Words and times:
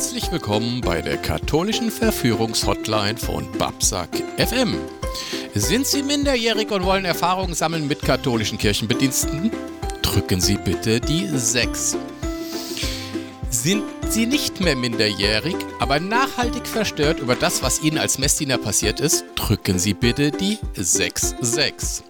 Herzlich 0.00 0.32
willkommen 0.32 0.80
bei 0.80 1.02
der 1.02 1.18
katholischen 1.18 1.90
Verführungshotline 1.90 3.18
von 3.18 3.46
Babsack 3.58 4.08
FM. 4.38 4.78
Sind 5.54 5.86
Sie 5.86 6.02
minderjährig 6.02 6.70
und 6.70 6.86
wollen 6.86 7.04
Erfahrungen 7.04 7.52
sammeln 7.52 7.86
mit 7.86 8.00
katholischen 8.00 8.56
Kirchenbediensteten? 8.56 9.50
Drücken 10.00 10.40
Sie 10.40 10.56
bitte 10.56 11.00
die 11.00 11.26
6. 11.26 11.98
Sind 13.50 13.82
Sie 14.08 14.24
nicht 14.24 14.62
mehr 14.62 14.74
minderjährig, 14.74 15.56
aber 15.80 16.00
nachhaltig 16.00 16.66
verstört 16.66 17.20
über 17.20 17.34
das, 17.34 17.62
was 17.62 17.82
Ihnen 17.82 17.98
als 17.98 18.16
Messdiener 18.16 18.56
passiert 18.56 19.00
ist? 19.00 19.26
Drücken 19.34 19.78
Sie 19.78 19.92
bitte 19.92 20.30
die 20.30 20.56
66. 20.76 22.04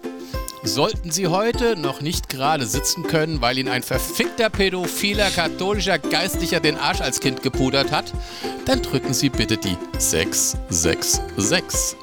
Sollten 0.63 1.09
Sie 1.09 1.27
heute 1.27 1.75
noch 1.75 2.01
nicht 2.01 2.29
gerade 2.29 2.67
sitzen 2.67 3.01
können, 3.03 3.41
weil 3.41 3.57
Ihnen 3.57 3.69
ein 3.69 3.81
verfickter 3.81 4.51
pädophiler 4.51 5.31
katholischer 5.31 5.97
Geistlicher 5.97 6.59
den 6.59 6.77
Arsch 6.77 7.01
als 7.01 7.19
Kind 7.19 7.41
gepudert 7.41 7.91
hat, 7.91 8.13
dann 8.65 8.83
drücken 8.83 9.13
Sie 9.13 9.29
bitte 9.29 9.57
die 9.57 9.75
666. 9.97 11.97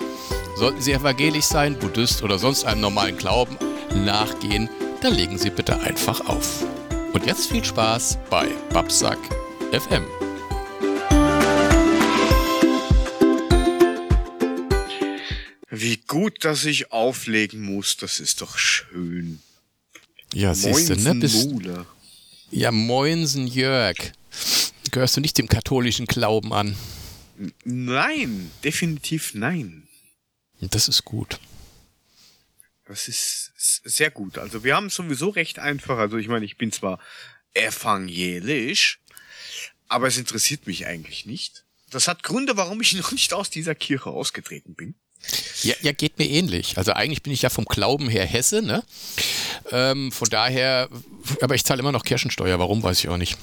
Sollten 0.56 0.82
Sie 0.82 0.92
evangelisch 0.92 1.44
sein, 1.44 1.78
Buddhist 1.78 2.24
oder 2.24 2.40
sonst 2.40 2.64
einem 2.64 2.80
normalen 2.80 3.16
Glauben 3.16 3.56
nachgehen, 3.94 4.68
dann 5.02 5.14
legen 5.14 5.38
Sie 5.38 5.50
bitte 5.50 5.78
einfach 5.80 6.26
auf. 6.26 6.64
Und 7.12 7.26
jetzt 7.26 7.46
viel 7.46 7.64
Spaß 7.64 8.18
bei 8.28 8.48
Babsack 8.72 9.18
FM. 9.70 10.17
Wie 15.80 15.98
gut, 15.98 16.44
dass 16.44 16.64
ich 16.64 16.90
auflegen 16.90 17.62
muss, 17.62 17.96
das 17.96 18.18
ist 18.18 18.40
doch 18.40 18.58
schön. 18.58 19.40
Ja, 20.34 20.54
siehst 20.54 20.88
du, 20.88 20.96
ne? 20.96 21.14
Bist, 21.14 21.48
ja, 22.50 22.72
Moinsen 22.72 23.46
Jörg. 23.46 23.96
Gehörst 24.90 25.16
du 25.16 25.20
nicht 25.20 25.38
dem 25.38 25.48
katholischen 25.48 26.06
Glauben 26.06 26.52
an? 26.52 26.76
Nein, 27.64 28.50
definitiv 28.64 29.34
nein. 29.34 29.86
Das 30.60 30.88
ist 30.88 31.04
gut. 31.04 31.38
Das 32.84 33.06
ist 33.06 33.52
sehr 33.84 34.10
gut. 34.10 34.38
Also 34.38 34.64
wir 34.64 34.74
haben 34.74 34.86
es 34.86 34.96
sowieso 34.96 35.28
recht 35.28 35.58
einfach. 35.58 35.98
Also 35.98 36.16
ich 36.16 36.26
meine, 36.26 36.44
ich 36.44 36.56
bin 36.56 36.72
zwar 36.72 36.98
evangelisch, 37.54 39.00
aber 39.86 40.08
es 40.08 40.16
interessiert 40.16 40.66
mich 40.66 40.86
eigentlich 40.86 41.26
nicht. 41.26 41.64
Das 41.90 42.08
hat 42.08 42.24
Gründe, 42.24 42.56
warum 42.56 42.80
ich 42.80 42.94
noch 42.96 43.12
nicht 43.12 43.32
aus 43.32 43.50
dieser 43.50 43.76
Kirche 43.76 44.10
ausgetreten 44.10 44.74
bin. 44.74 44.96
Ja, 45.62 45.74
ja, 45.82 45.92
geht 45.92 46.18
mir 46.18 46.28
ähnlich. 46.28 46.78
Also 46.78 46.92
eigentlich 46.92 47.22
bin 47.22 47.32
ich 47.32 47.42
ja 47.42 47.50
vom 47.50 47.64
Glauben 47.64 48.08
her 48.08 48.24
Hesse, 48.24 48.62
ne? 48.62 48.84
Ähm, 49.70 50.12
von 50.12 50.28
daher, 50.28 50.88
aber 51.40 51.54
ich 51.54 51.64
zahle 51.64 51.80
immer 51.80 51.92
noch 51.92 52.04
Kirchensteuer. 52.04 52.58
Warum, 52.58 52.82
weiß 52.82 53.00
ich 53.00 53.08
auch 53.08 53.16
nicht. 53.16 53.36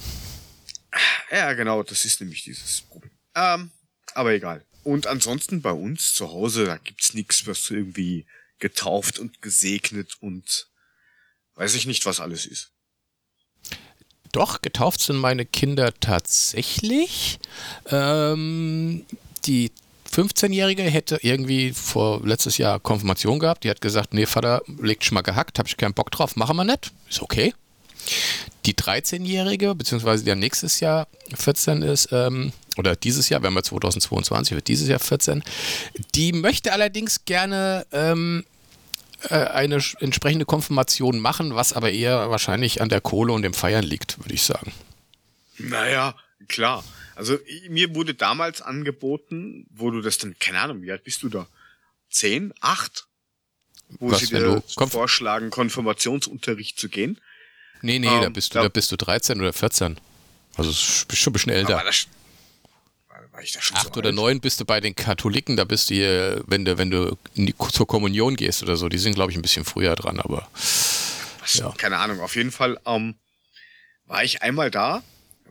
Ja, 1.30 1.52
genau, 1.52 1.82
das 1.82 2.04
ist 2.04 2.20
nämlich 2.20 2.44
dieses 2.44 2.82
Problem. 2.82 3.12
Ähm, 3.34 3.70
aber 4.14 4.32
egal. 4.32 4.64
Und 4.82 5.06
ansonsten 5.06 5.62
bei 5.62 5.72
uns 5.72 6.14
zu 6.14 6.30
Hause, 6.30 6.64
da 6.64 6.78
gibt's 6.78 7.12
nichts, 7.14 7.46
was 7.46 7.70
irgendwie 7.70 8.24
getauft 8.58 9.18
und 9.18 9.42
gesegnet 9.42 10.16
und 10.20 10.68
weiß 11.56 11.74
ich 11.74 11.86
nicht, 11.86 12.06
was 12.06 12.20
alles 12.20 12.46
ist. 12.46 12.70
Doch, 14.32 14.62
getauft 14.62 15.00
sind 15.00 15.16
meine 15.16 15.44
Kinder 15.44 15.92
tatsächlich. 16.00 17.38
Ähm, 17.90 19.04
die 19.46 19.72
15-Jährige 20.12 20.82
hätte 20.82 21.18
irgendwie 21.22 21.72
vor 21.72 22.20
letztes 22.24 22.58
Jahr 22.58 22.80
Konfirmation 22.80 23.38
gehabt. 23.38 23.64
Die 23.64 23.70
hat 23.70 23.80
gesagt, 23.80 24.14
nee, 24.14 24.26
Vater, 24.26 24.62
legt 24.80 25.04
schon 25.04 25.14
mal 25.14 25.22
gehackt, 25.22 25.58
habe 25.58 25.68
ich 25.68 25.76
keinen 25.76 25.94
Bock 25.94 26.10
drauf, 26.10 26.36
machen 26.36 26.56
wir 26.56 26.64
nicht. 26.64 26.92
Ist 27.08 27.22
okay. 27.22 27.54
Die 28.64 28.74
13-Jährige, 28.74 29.74
beziehungsweise 29.74 30.24
ja 30.26 30.34
nächstes 30.34 30.80
Jahr 30.80 31.08
14 31.34 31.82
ist, 31.82 32.08
ähm, 32.12 32.52
oder 32.76 32.94
dieses 32.94 33.28
Jahr, 33.28 33.42
wir 33.42 33.48
haben 33.48 33.56
ja 33.56 33.62
2022, 33.62 34.54
wird 34.54 34.68
dieses 34.68 34.88
Jahr 34.88 34.98
14, 34.98 35.42
die 36.14 36.32
möchte 36.32 36.72
allerdings 36.72 37.24
gerne 37.24 37.86
ähm, 37.92 38.44
äh, 39.28 39.34
eine 39.34 39.80
entsprechende 40.00 40.44
Konfirmation 40.44 41.18
machen, 41.18 41.54
was 41.54 41.72
aber 41.72 41.90
eher 41.90 42.30
wahrscheinlich 42.30 42.80
an 42.82 42.88
der 42.88 43.00
Kohle 43.00 43.32
und 43.32 43.42
dem 43.42 43.54
Feiern 43.54 43.84
liegt, 43.84 44.18
würde 44.18 44.34
ich 44.34 44.42
sagen. 44.42 44.72
Naja, 45.58 46.14
klar. 46.48 46.84
Also 47.14 47.38
mir 47.68 47.94
wurde 47.94 48.14
damals 48.14 48.60
angeboten, 48.62 49.66
wo 49.70 49.90
du 49.90 50.00
das 50.02 50.18
dann, 50.18 50.38
keine 50.38 50.60
Ahnung, 50.60 50.82
wie 50.82 50.90
alt 50.92 51.04
bist 51.04 51.22
du 51.22 51.28
da? 51.28 51.46
Zehn? 52.10 52.52
Acht? 52.60 53.06
Wo 54.00 54.10
Was, 54.10 54.20
sie 54.20 54.26
dir 54.26 54.62
Konf- 54.74 54.90
vorschlagen, 54.90 55.50
Konfirmationsunterricht 55.50 56.78
zu 56.78 56.88
gehen. 56.88 57.20
Nee, 57.82 57.98
nee, 57.98 58.06
da 58.06 58.24
Ähm, 58.24 58.32
bist 58.32 58.50
du, 58.54 58.58
da- 58.58 58.62
da 58.64 58.68
bist 58.68 58.90
du 58.92 58.96
13 58.96 59.40
oder 59.40 59.52
14. 59.52 59.96
Also 60.56 60.70
bist 60.70 61.16
schon 61.20 61.30
ein 61.30 61.34
bisschen 61.34 61.52
älter. 61.52 61.82
Da 61.82 61.92
schon 61.92 62.10
so 63.52 63.74
Acht 63.74 63.96
oder 63.96 64.06
alt? 64.08 64.14
neun 64.16 64.40
bist 64.40 64.60
du 64.60 64.64
bei 64.64 64.80
den 64.80 64.96
Katholiken, 64.96 65.56
da 65.56 65.64
bist 65.64 65.90
du, 65.90 65.94
hier, 65.94 66.42
wenn 66.46 66.64
du, 66.64 66.78
wenn 66.78 66.90
du 66.90 67.18
die, 67.34 67.54
zur 67.70 67.86
Kommunion 67.86 68.34
gehst 68.34 68.62
oder 68.62 68.76
so, 68.76 68.88
die 68.88 68.96
sind, 68.98 69.14
glaube 69.14 69.30
ich, 69.30 69.36
ein 69.38 69.42
bisschen 69.42 69.64
früher 69.66 69.94
dran, 69.94 70.18
aber 70.20 70.48
Was, 71.40 71.54
Ja. 71.54 71.70
Keine 71.76 71.98
Ahnung, 71.98 72.20
auf 72.20 72.34
jeden 72.34 72.50
Fall 72.50 72.80
ähm, 72.86 73.14
war 74.06 74.24
ich 74.24 74.40
einmal 74.42 74.70
da, 74.70 75.02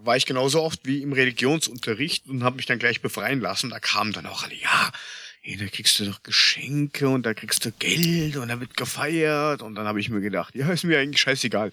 war 0.03 0.17
ich 0.17 0.25
genauso 0.25 0.61
oft 0.61 0.85
wie 0.85 1.01
im 1.01 1.13
Religionsunterricht 1.13 2.27
und 2.27 2.43
habe 2.43 2.57
mich 2.57 2.65
dann 2.65 2.79
gleich 2.79 3.01
befreien 3.01 3.39
lassen. 3.41 3.69
Da 3.69 3.79
kamen 3.79 4.13
dann 4.13 4.25
auch 4.25 4.43
alle, 4.43 4.55
ja, 4.55 4.91
hey, 5.41 5.57
da 5.57 5.67
kriegst 5.67 5.99
du 5.99 6.05
doch 6.05 6.23
Geschenke 6.23 7.07
und 7.07 7.25
da 7.25 7.33
kriegst 7.33 7.65
du 7.65 7.71
Geld 7.71 8.35
und 8.37 8.47
da 8.47 8.59
wird 8.59 8.75
gefeiert. 8.75 9.61
Und 9.61 9.75
dann 9.75 9.85
habe 9.87 9.99
ich 9.99 10.09
mir 10.09 10.21
gedacht, 10.21 10.55
ja, 10.55 10.71
ist 10.71 10.83
mir 10.83 10.99
eigentlich 10.99 11.21
scheißegal. 11.21 11.71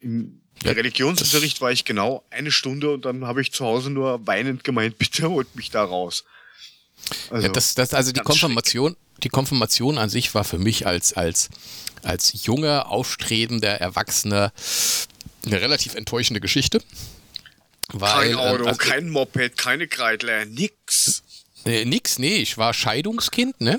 Im 0.00 0.40
Ja, 0.64 0.72
Religionsunterricht 0.72 1.60
war 1.60 1.70
ich 1.72 1.84
genau 1.84 2.24
eine 2.30 2.50
Stunde 2.50 2.92
und 2.92 3.04
dann 3.04 3.26
habe 3.26 3.42
ich 3.42 3.52
zu 3.52 3.64
Hause 3.64 3.90
nur 3.90 4.26
weinend 4.26 4.64
gemeint, 4.64 4.98
bitte 4.98 5.28
holt 5.28 5.54
mich 5.54 5.70
da 5.70 5.84
raus. 5.84 6.24
Also, 7.30 7.46
ja, 7.46 7.52
das, 7.52 7.74
das, 7.74 7.94
also 7.94 8.12
die 8.12 8.20
Konfirmation, 8.20 8.96
die 9.22 9.28
Konfirmation 9.28 9.98
an 9.98 10.08
sich 10.08 10.34
war 10.34 10.44
für 10.44 10.58
mich 10.58 10.86
als, 10.86 11.12
als, 11.12 11.50
als 12.02 12.44
junger, 12.46 12.88
aufstrebender 12.88 13.80
Erwachsener 13.80 14.52
eine 15.46 15.60
relativ 15.60 15.94
enttäuschende 15.94 16.40
Geschichte. 16.40 16.80
Weil, 17.92 18.28
kein 18.30 18.36
Auto, 18.36 18.62
ähm, 18.62 18.68
also- 18.68 18.78
kein 18.78 19.10
Moped, 19.10 19.58
keine 19.58 19.86
Kreidler, 19.88 20.44
nix. 20.44 21.22
Äh, 21.64 21.84
nix, 21.84 22.18
nee, 22.18 22.36
ich 22.36 22.58
war 22.58 22.74
Scheidungskind, 22.74 23.60
ne? 23.60 23.78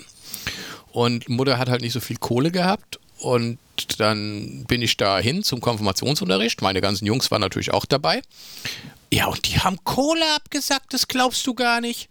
Und 0.92 1.28
Mutter 1.28 1.58
hat 1.58 1.70
halt 1.70 1.82
nicht 1.82 1.94
so 1.94 2.00
viel 2.00 2.18
Kohle 2.18 2.52
gehabt. 2.52 3.00
Und 3.18 3.58
dann 3.98 4.66
bin 4.66 4.82
ich 4.82 4.98
da 4.98 5.18
hin 5.18 5.44
zum 5.44 5.62
Konfirmationsunterricht. 5.62 6.62
Meine 6.62 6.82
ganzen 6.82 7.06
Jungs 7.06 7.32
waren 7.32 7.42
natürlich 7.42 7.72
auch 7.72 7.86
dabei. 7.86 8.22
Ja, 9.14 9.28
und 9.28 9.48
die 9.48 9.60
haben 9.60 9.78
Kohle 9.84 10.26
abgesagt, 10.34 10.92
das 10.92 11.08
glaubst 11.08 11.46
du 11.46 11.54
gar 11.54 11.82
nicht. 11.82 12.10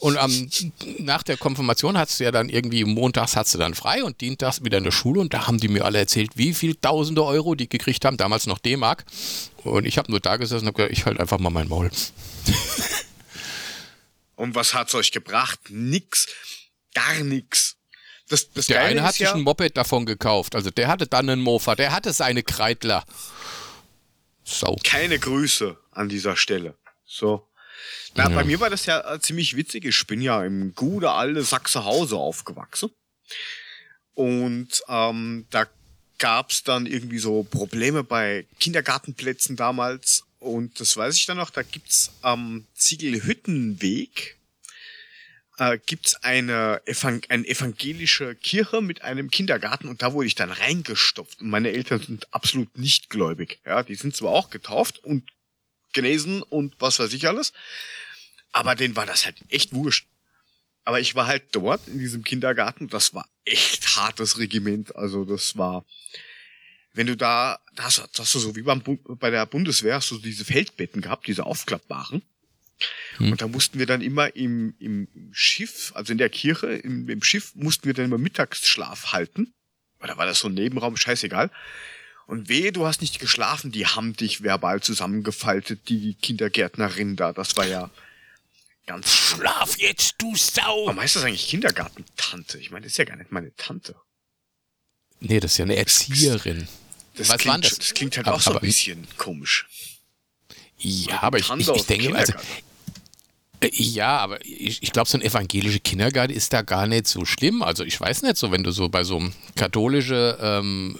Und 0.00 0.18
am, 0.18 0.50
nach 0.98 1.22
der 1.22 1.38
Konfirmation 1.38 1.96
hast 1.96 2.20
du 2.20 2.24
ja 2.24 2.30
dann 2.30 2.50
irgendwie, 2.50 2.84
montags 2.84 3.36
hast 3.36 3.54
du 3.54 3.58
dann 3.58 3.72
frei 3.72 4.04
und 4.04 4.20
dienstags 4.20 4.62
wieder 4.62 4.76
in 4.76 4.84
der 4.84 4.90
Schule. 4.90 5.22
Und 5.22 5.32
da 5.32 5.46
haben 5.46 5.58
die 5.58 5.68
mir 5.68 5.86
alle 5.86 5.98
erzählt, 5.98 6.32
wie 6.36 6.52
viel 6.52 6.74
tausende 6.74 7.24
Euro 7.24 7.54
die 7.54 7.70
gekriegt 7.70 8.04
haben, 8.04 8.18
damals 8.18 8.46
noch 8.46 8.58
D-Mark. 8.58 9.06
Und 9.64 9.86
ich 9.86 9.96
habe 9.96 10.10
nur 10.10 10.20
da 10.20 10.36
gesessen 10.36 10.64
und 10.64 10.74
habe 10.74 10.76
gesagt, 10.76 10.92
ich 10.92 11.06
halt 11.06 11.20
einfach 11.20 11.38
mal 11.38 11.48
mein 11.48 11.68
Maul. 11.68 11.90
Und 14.36 14.54
was 14.54 14.74
hat's 14.74 14.94
euch 14.94 15.12
gebracht? 15.12 15.60
Nix. 15.70 16.26
Gar 16.94 17.20
nix. 17.20 17.76
Das, 18.28 18.50
das 18.50 18.66
Der 18.66 18.78
Geile 18.78 18.90
eine 18.90 19.02
hat 19.04 19.14
sich 19.14 19.22
ja, 19.22 19.34
ein 19.34 19.42
Moped 19.42 19.76
davon 19.76 20.04
gekauft. 20.04 20.54
Also 20.54 20.70
der 20.70 20.88
hatte 20.88 21.06
dann 21.06 21.30
einen 21.30 21.40
Mofa, 21.40 21.76
der 21.76 21.92
hatte 21.92 22.12
seine 22.12 22.42
Kreidler. 22.42 23.04
Sau. 24.44 24.76
keine 24.84 25.18
Grüße 25.18 25.76
an 25.90 26.08
dieser 26.08 26.36
Stelle. 26.36 26.76
So. 27.04 27.48
Na, 28.14 28.24
Ja. 28.28 28.34
bei 28.36 28.44
mir 28.44 28.60
war 28.60 28.70
das 28.70 28.86
ja 28.86 29.18
ziemlich 29.20 29.56
witzig. 29.56 29.84
Ich 29.84 30.06
bin 30.06 30.20
ja 30.20 30.44
im 30.44 30.74
gute 30.74 31.10
alte 31.10 31.42
Sachsenhause 31.42 32.16
aufgewachsen. 32.16 32.90
Und 34.14 34.82
ähm, 34.88 35.46
da 35.50 35.66
gab's 36.18 36.62
dann 36.62 36.86
irgendwie 36.86 37.18
so 37.18 37.42
Probleme 37.44 38.04
bei 38.04 38.46
Kindergartenplätzen 38.60 39.56
damals. 39.56 40.24
Und 40.38 40.78
das 40.80 40.96
weiß 40.96 41.16
ich 41.16 41.26
dann 41.26 41.38
noch, 41.38 41.50
da 41.50 41.62
gibt's 41.62 42.12
am 42.20 42.66
Ziegelhüttenweg 42.74 44.36
äh, 45.62 45.78
gibt's 45.86 46.16
eine, 46.22 46.82
Evang 46.86 47.22
eine 47.28 47.46
evangelische 47.46 48.34
Kirche 48.34 48.80
mit 48.80 49.02
einem 49.02 49.30
Kindergarten 49.30 49.88
und 49.88 50.02
da 50.02 50.12
wurde 50.12 50.26
ich 50.26 50.34
dann 50.34 50.50
reingestopft. 50.50 51.40
Und 51.40 51.50
meine 51.50 51.70
Eltern 51.70 52.00
sind 52.00 52.32
absolut 52.34 52.76
nicht 52.76 53.10
gläubig. 53.10 53.60
Ja, 53.64 53.82
die 53.82 53.94
sind 53.94 54.16
zwar 54.16 54.32
auch 54.32 54.50
getauft 54.50 54.98
und 55.04 55.30
genesen 55.92 56.42
und 56.42 56.74
was 56.78 56.98
weiß 56.98 57.12
ich 57.12 57.28
alles, 57.28 57.52
aber 58.52 58.74
denen 58.74 58.96
war 58.96 59.06
das 59.06 59.24
halt 59.24 59.36
echt 59.50 59.72
wurscht. 59.72 60.06
Aber 60.84 60.98
ich 61.00 61.14
war 61.14 61.26
halt 61.28 61.44
dort 61.52 61.86
in 61.86 61.98
diesem 62.00 62.24
Kindergarten, 62.24 62.88
das 62.88 63.14
war 63.14 63.28
echt 63.44 63.96
hartes 63.96 64.38
Regiment. 64.38 64.96
Also 64.96 65.24
das 65.24 65.56
war, 65.56 65.84
wenn 66.92 67.06
du 67.06 67.16
da, 67.16 67.60
da 67.76 67.84
hast, 67.84 67.98
du- 67.98 68.02
hast 68.18 68.34
du 68.34 68.38
so 68.40 68.56
wie 68.56 68.62
beim, 68.62 68.82
bei 69.20 69.30
der 69.30 69.46
Bundeswehr, 69.46 69.94
hast 69.96 70.10
du 70.10 70.18
diese 70.18 70.44
Feldbetten 70.44 71.00
gehabt, 71.00 71.26
diese 71.28 71.46
aufklappbaren. 71.46 72.22
Hm. 73.16 73.32
Und 73.32 73.42
da 73.42 73.48
mussten 73.48 73.78
wir 73.78 73.86
dann 73.86 74.00
immer 74.00 74.34
im, 74.36 74.74
im 74.78 75.08
Schiff, 75.32 75.92
also 75.94 76.12
in 76.12 76.18
der 76.18 76.28
Kirche, 76.30 76.66
im, 76.68 77.08
im 77.08 77.22
Schiff 77.22 77.54
mussten 77.54 77.84
wir 77.86 77.94
dann 77.94 78.06
immer 78.06 78.18
Mittagsschlaf 78.18 79.12
halten. 79.12 79.52
Oder 80.00 80.16
war 80.16 80.26
das 80.26 80.40
so 80.40 80.48
ein 80.48 80.54
Nebenraum, 80.54 80.96
scheißegal. 80.96 81.50
Und 82.26 82.48
wehe, 82.48 82.72
du 82.72 82.86
hast 82.86 83.00
nicht 83.00 83.18
geschlafen, 83.18 83.72
die 83.72 83.86
haben 83.86 84.14
dich 84.16 84.42
verbal 84.42 84.80
zusammengefaltet, 84.80 85.88
die 85.88 86.14
Kindergärtnerin 86.14 87.16
da. 87.16 87.32
Das 87.32 87.56
war 87.56 87.66
ja 87.66 87.90
ganz. 88.86 89.12
Schlaf 89.12 89.78
jetzt, 89.78 90.14
du 90.18 90.34
Sau! 90.36 90.86
Warum 90.86 91.00
heißt 91.00 91.16
das 91.16 91.24
eigentlich 91.24 91.48
Kindergartentante? 91.48 92.58
Ich 92.58 92.70
meine, 92.70 92.84
das 92.84 92.92
ist 92.92 92.98
ja 92.98 93.04
gar 93.04 93.16
nicht 93.16 93.32
meine 93.32 93.54
Tante. 93.56 93.96
Nee, 95.20 95.40
das 95.40 95.52
ist 95.52 95.58
ja 95.58 95.64
eine 95.64 95.76
Erzieherin. 95.76 96.68
Das 97.14 97.28
Was 97.28 97.38
klingt, 97.38 97.64
das? 97.64 97.78
Das 97.78 97.94
klingt 97.94 98.16
halt 98.16 98.26
Aber- 98.26 98.36
auch 98.36 98.40
so 98.40 98.54
ein 98.54 98.60
bisschen 98.60 99.06
komisch. 99.18 99.66
Ja, 100.78 101.22
aber 101.22 101.38
ich, 101.38 101.48
ich, 101.50 101.68
ich 101.68 101.86
denke, 101.86 102.14
also, 102.16 102.32
ja, 103.70 104.18
aber 104.18 104.44
ich, 104.44 104.82
ich 104.82 104.92
glaube, 104.92 105.08
so 105.08 105.16
ein 105.16 105.22
evangelischer 105.22 105.78
Kindergarten 105.78 106.32
ist 106.32 106.52
da 106.52 106.62
gar 106.62 106.86
nicht 106.86 107.06
so 107.06 107.24
schlimm. 107.24 107.62
Also 107.62 107.84
ich 107.84 108.00
weiß 108.00 108.22
nicht 108.22 108.36
so, 108.36 108.50
wenn 108.50 108.64
du 108.64 108.72
so 108.72 108.88
bei 108.88 109.04
so 109.04 109.18
einem 109.18 109.32
katholischen 109.54 110.34
ähm, 110.40 110.98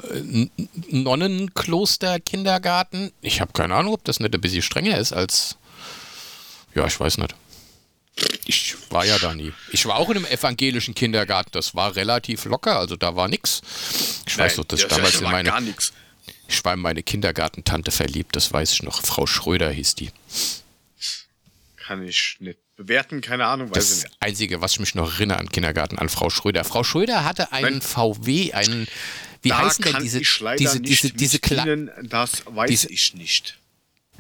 Nonnenkloster-Kindergarten, 0.91 3.11
ich 3.21 3.41
habe 3.41 3.53
keine 3.53 3.75
Ahnung, 3.75 3.95
ob 3.95 4.05
das 4.05 4.21
nicht 4.21 4.33
ein 4.35 4.41
bisschen 4.41 4.63
strenger 4.63 4.97
ist 4.99 5.13
als, 5.13 5.57
ja, 6.75 6.87
ich 6.87 7.01
weiß 7.01 7.19
nicht. 7.19 7.35
Ich 8.45 8.77
war 8.91 9.07
ja 9.07 9.19
da 9.19 9.35
nie. 9.35 9.53
Ich 9.73 9.87
war 9.87 9.97
auch 9.97 10.09
in 10.11 10.19
einem 10.19 10.27
evangelischen 10.27 10.95
Kindergarten, 10.95 11.51
das 11.53 11.75
war 11.75 11.97
relativ 11.97 12.45
locker, 12.45 12.79
also 12.79 12.95
da 12.97 13.17
war 13.17 13.27
nix. 13.29 13.63
Ich 14.27 14.39
weiß 14.39 14.57
doch, 14.57 14.65
dass 14.65 14.83
das 14.83 14.91
damals 14.91 15.19
in 15.21 15.25
meine, 15.25 15.49
gar 15.49 15.63
nichts. 15.63 15.95
ich 16.47 16.63
war 16.65 16.75
in 16.75 16.81
meine 16.81 17.03
Kindergartentante 17.03 17.91
verliebt, 17.91 18.37
das 18.37 18.53
weiß 18.53 18.73
ich 18.73 18.83
noch. 18.83 19.01
Frau 19.03 19.27
Schröder 19.27 19.71
hieß 19.71 19.95
die. 19.95 20.11
Kann 21.93 22.07
ich 22.09 22.37
nicht 22.41 22.59
bewerten, 22.77 23.21
keine 23.21 23.45
Ahnung, 23.47 23.69
weiß 23.69 23.75
Das 23.77 23.91
nicht. 23.97 24.05
das 24.07 24.13
Einzige, 24.21 24.61
was 24.63 24.73
ich 24.73 24.81
mich 24.81 24.95
noch 24.95 25.13
erinnere 25.13 25.39
an 25.39 25.49
Kindergarten, 25.51 25.99
an 25.99 26.09
Frau 26.09 26.31
Schröder. 26.31 26.65
Frau 26.65 26.85
Schröder 26.85 27.23
hatte 27.25 27.53
einen 27.53 27.79
Nein. 27.79 27.81
VW, 27.83 28.53
einen, 28.55 28.87
wie 29.43 29.51
Da 29.51 29.59
heißen 29.59 29.85
denn 29.85 30.03
diese, 30.03 30.21
diese, 30.21 30.79
nicht 30.81 31.03
diese, 31.19 31.39
diese, 31.39 31.39
Ihnen, 31.71 31.91
das 32.09 32.45
weiß 32.47 32.71
diese- 32.71 32.89
ich 32.91 33.13
nicht. 33.15 33.59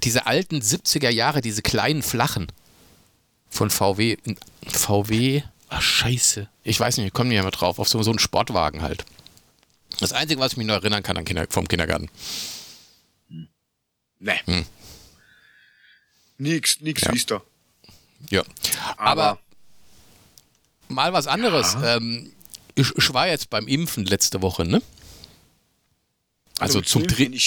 diese 0.04 0.26
alten 0.26 0.60
70er 0.60 1.08
Jahre, 1.08 1.40
diese 1.40 1.62
kleinen 1.62 2.02
flachen 2.02 2.48
von 3.48 3.70
VW. 3.70 4.18
VW, 4.70 5.42
ach 5.70 5.80
scheiße. 5.80 6.46
Ich 6.64 6.78
weiß 6.78 6.98
nicht, 6.98 7.06
ich 7.06 7.12
komme 7.14 7.30
nicht 7.30 7.40
mehr 7.40 7.50
drauf, 7.52 7.78
auf 7.78 7.88
so, 7.88 8.02
so 8.02 8.10
einen 8.10 8.18
Sportwagen 8.18 8.82
halt. 8.82 9.06
Das 9.98 10.12
Einzige, 10.12 10.40
was 10.40 10.52
ich 10.52 10.58
mich 10.58 10.66
noch 10.66 10.74
erinnern 10.74 11.02
kann 11.02 11.16
an 11.16 11.24
Kinder, 11.24 11.46
vom 11.48 11.66
Kindergarten. 11.66 12.10
Ne. 14.18 14.38
Hm. 14.44 14.66
Nix, 16.36 16.80
nix 16.80 17.00
Ja. 17.02 17.12
da. 17.26 17.42
Ja. 18.30 18.42
Aber, 18.96 19.22
Aber, 19.22 19.38
mal 20.88 21.12
was 21.12 21.26
anderes. 21.26 21.76
Ähm, 21.82 22.32
ich, 22.74 22.90
ich 22.96 23.12
war 23.12 23.28
jetzt 23.28 23.50
beim 23.50 23.66
Impfen 23.68 24.04
letzte 24.06 24.42
Woche, 24.42 24.64
ne? 24.64 24.82
Also 26.58 26.78
mit 26.78 26.88
zum 26.88 27.06
dritten. 27.06 27.38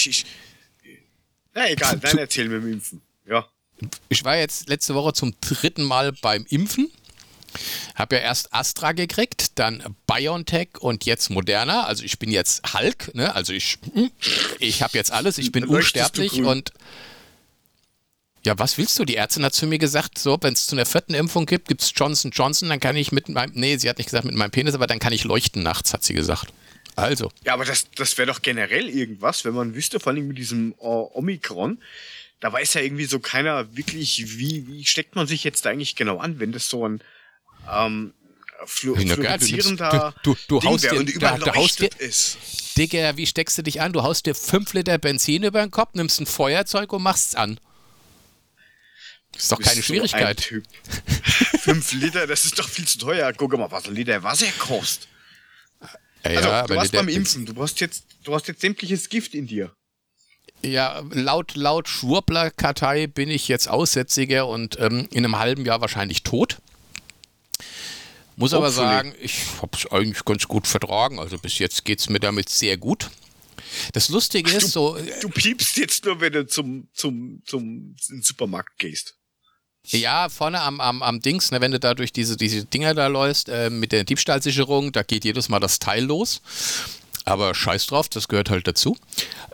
Na 1.54 1.70
egal, 1.70 1.98
dann 1.98 2.18
erzähl 2.18 2.48
mir 2.48 2.56
mit 2.56 2.64
dem 2.64 2.72
Impfen. 2.74 3.02
Ja. 3.26 3.46
ich 4.08 4.24
war 4.24 4.36
jetzt 4.36 4.68
letzte 4.68 4.94
Woche 4.94 5.12
zum 5.12 5.34
dritten 5.40 5.84
Mal 5.84 6.12
beim 6.12 6.44
Impfen. 6.48 6.90
Habe 7.94 8.16
ja 8.16 8.22
erst 8.22 8.52
Astra 8.52 8.92
gekriegt, 8.92 9.58
dann 9.58 9.82
BioNTech 10.06 10.78
und 10.80 11.06
jetzt 11.06 11.30
Moderna. 11.30 11.84
Also 11.84 12.04
ich 12.04 12.18
bin 12.18 12.30
jetzt 12.30 12.74
Hulk, 12.74 13.14
ne? 13.14 13.34
Also 13.34 13.54
ich, 13.54 13.78
ich 14.58 14.82
habe 14.82 14.96
jetzt 14.98 15.10
alles. 15.10 15.38
Ich 15.38 15.52
bin 15.52 15.64
Leuchtest 15.64 16.18
unsterblich 16.18 16.44
und 16.44 16.72
ja, 18.46 18.58
was 18.58 18.78
willst 18.78 18.98
du? 18.98 19.04
Die 19.04 19.16
Ärztin 19.16 19.44
hat 19.44 19.52
zu 19.54 19.66
mir 19.66 19.78
gesagt, 19.78 20.18
so, 20.18 20.38
wenn 20.40 20.54
es 20.54 20.66
zu 20.66 20.74
einer 20.76 20.86
vierten 20.86 21.12
Impfung 21.14 21.44
gibt, 21.46 21.68
gibt 21.68 21.82
es 21.82 21.92
Johnson 21.94 22.30
Johnson, 22.30 22.68
dann 22.70 22.80
kann 22.80 22.96
ich 22.96 23.12
mit 23.12 23.28
meinem, 23.28 23.52
nee, 23.54 23.76
sie 23.76 23.88
hat 23.90 23.98
nicht 23.98 24.06
gesagt 24.06 24.24
mit 24.24 24.34
meinem 24.34 24.50
Penis, 24.50 24.74
aber 24.74 24.86
dann 24.86 24.98
kann 24.98 25.12
ich 25.12 25.24
leuchten 25.24 25.62
nachts, 25.62 25.92
hat 25.92 26.02
sie 26.04 26.14
gesagt. 26.14 26.52
Also, 26.94 27.30
Ja, 27.44 27.52
aber 27.52 27.66
das, 27.66 27.90
das 27.94 28.16
wäre 28.16 28.26
doch 28.26 28.40
generell 28.40 28.88
irgendwas, 28.88 29.44
wenn 29.44 29.52
man 29.52 29.74
wüsste, 29.74 30.00
vor 30.00 30.12
allem 30.14 30.28
mit 30.28 30.38
diesem 30.38 30.72
äh, 30.80 30.84
Omikron, 30.86 31.82
da 32.40 32.52
weiß 32.52 32.74
ja 32.74 32.80
irgendwie 32.80 33.04
so 33.04 33.18
keiner 33.18 33.76
wirklich, 33.76 34.38
wie, 34.38 34.66
wie 34.66 34.84
steckt 34.86 35.14
man 35.14 35.26
sich 35.26 35.44
jetzt 35.44 35.64
da 35.66 35.70
eigentlich 35.70 35.94
genau 35.96 36.18
an, 36.18 36.38
wenn 36.40 36.52
das 36.52 36.68
so 36.68 36.88
ein 36.88 37.02
ähm, 37.70 38.14
flu 38.66 38.94
fluoreszierender 38.94 40.14
du- 40.22 40.34
du- 40.34 40.38
du 40.48 40.60
Ding 40.60 40.70
haust 40.70 40.84
dir- 40.84 40.98
und 40.98 41.10
überall 41.10 41.38
du 41.38 41.52
haust 41.54 41.80
dir- 41.80 41.90
ist. 41.98 42.38
Digga, 42.78 43.16
wie 43.16 43.26
steckst 43.26 43.56
du 43.58 43.62
dich 43.62 43.80
an? 43.80 43.92
Du 43.92 44.02
haust 44.02 44.26
dir 44.26 44.34
5 44.34 44.72
Liter 44.74 44.98
Benzin 44.98 45.42
über 45.42 45.60
den 45.60 45.70
Kopf, 45.70 45.94
nimmst 45.94 46.20
ein 46.20 46.26
Feuerzeug 46.26 46.92
und 46.92 47.02
machst's 47.02 47.34
an. 47.34 47.58
Ist 49.36 49.52
doch 49.52 49.60
keine 49.60 49.76
so 49.76 49.82
Schwierigkeit. 49.82 50.38
Ein 50.38 50.42
typ. 50.42 50.64
Fünf 51.60 51.92
Liter, 51.92 52.26
das 52.26 52.44
ist 52.44 52.58
doch 52.58 52.68
viel 52.68 52.86
zu 52.86 52.98
teuer. 52.98 53.32
Guck 53.32 53.56
mal, 53.56 53.70
was 53.70 53.86
ein 53.86 53.94
Liter 53.94 54.22
Wasser 54.22 54.46
kostet. 54.58 55.08
Ja, 55.80 56.30
Also, 56.30 56.48
ja, 56.48 56.66
du 56.66 56.74
warst 56.76 56.92
beim 56.92 57.08
Impfen, 57.08 57.46
du 57.46 57.60
hast 57.60 57.80
jetzt, 57.80 58.04
du 58.24 58.34
hast 58.34 58.48
jetzt 58.48 58.60
sämtliches 58.60 59.08
Gift 59.08 59.34
in 59.34 59.46
dir. 59.46 59.74
Ja, 60.62 61.02
laut, 61.10 61.54
laut 61.54 61.88
Schwurbler-Kartei 61.88 63.06
bin 63.06 63.30
ich 63.30 63.46
jetzt 63.48 63.68
Aussätziger 63.68 64.46
und 64.48 64.78
ähm, 64.80 65.06
in 65.10 65.24
einem 65.24 65.38
halben 65.38 65.64
Jahr 65.64 65.80
wahrscheinlich 65.80 66.22
tot. 66.22 66.58
Muss 68.36 68.52
aber 68.52 68.70
sagen, 68.70 69.14
ich 69.20 69.44
habe 69.62 69.76
es 69.76 69.86
eigentlich 69.90 70.24
ganz 70.24 70.46
gut 70.46 70.66
vertragen. 70.66 71.18
Also 71.18 71.38
bis 71.38 71.58
jetzt 71.58 71.84
geht 71.84 72.00
es 72.00 72.10
mir 72.10 72.20
damit 72.20 72.48
sehr 72.50 72.76
gut. 72.76 73.10
Das 73.92 74.08
Lustige 74.10 74.50
ist 74.50 74.72
so, 74.72 74.98
Du 75.20 75.28
piepst 75.30 75.76
jetzt 75.78 76.04
nur, 76.04 76.20
wenn 76.20 76.32
du 76.32 76.46
zum, 76.46 76.88
zum, 76.92 77.42
zum 77.46 77.96
Supermarkt 77.98 78.78
gehst. 78.78 79.14
Ja, 79.90 80.28
vorne 80.28 80.60
am, 80.60 80.80
am, 80.80 81.02
am 81.02 81.20
Dings, 81.20 81.50
ne, 81.50 81.60
wenn 81.60 81.72
du 81.72 81.78
da 81.80 81.94
durch 81.94 82.12
diese, 82.12 82.36
diese 82.36 82.64
Dinger 82.64 82.94
da 82.94 83.06
läufst, 83.06 83.48
äh, 83.48 83.70
mit 83.70 83.92
der 83.92 84.04
Diebstahlsicherung, 84.04 84.92
da 84.92 85.02
geht 85.02 85.24
jedes 85.24 85.48
Mal 85.48 85.60
das 85.60 85.78
Teil 85.78 86.04
los. 86.04 86.42
Aber 87.24 87.54
scheiß 87.54 87.86
drauf, 87.86 88.08
das 88.08 88.28
gehört 88.28 88.50
halt 88.50 88.68
dazu. 88.68 88.96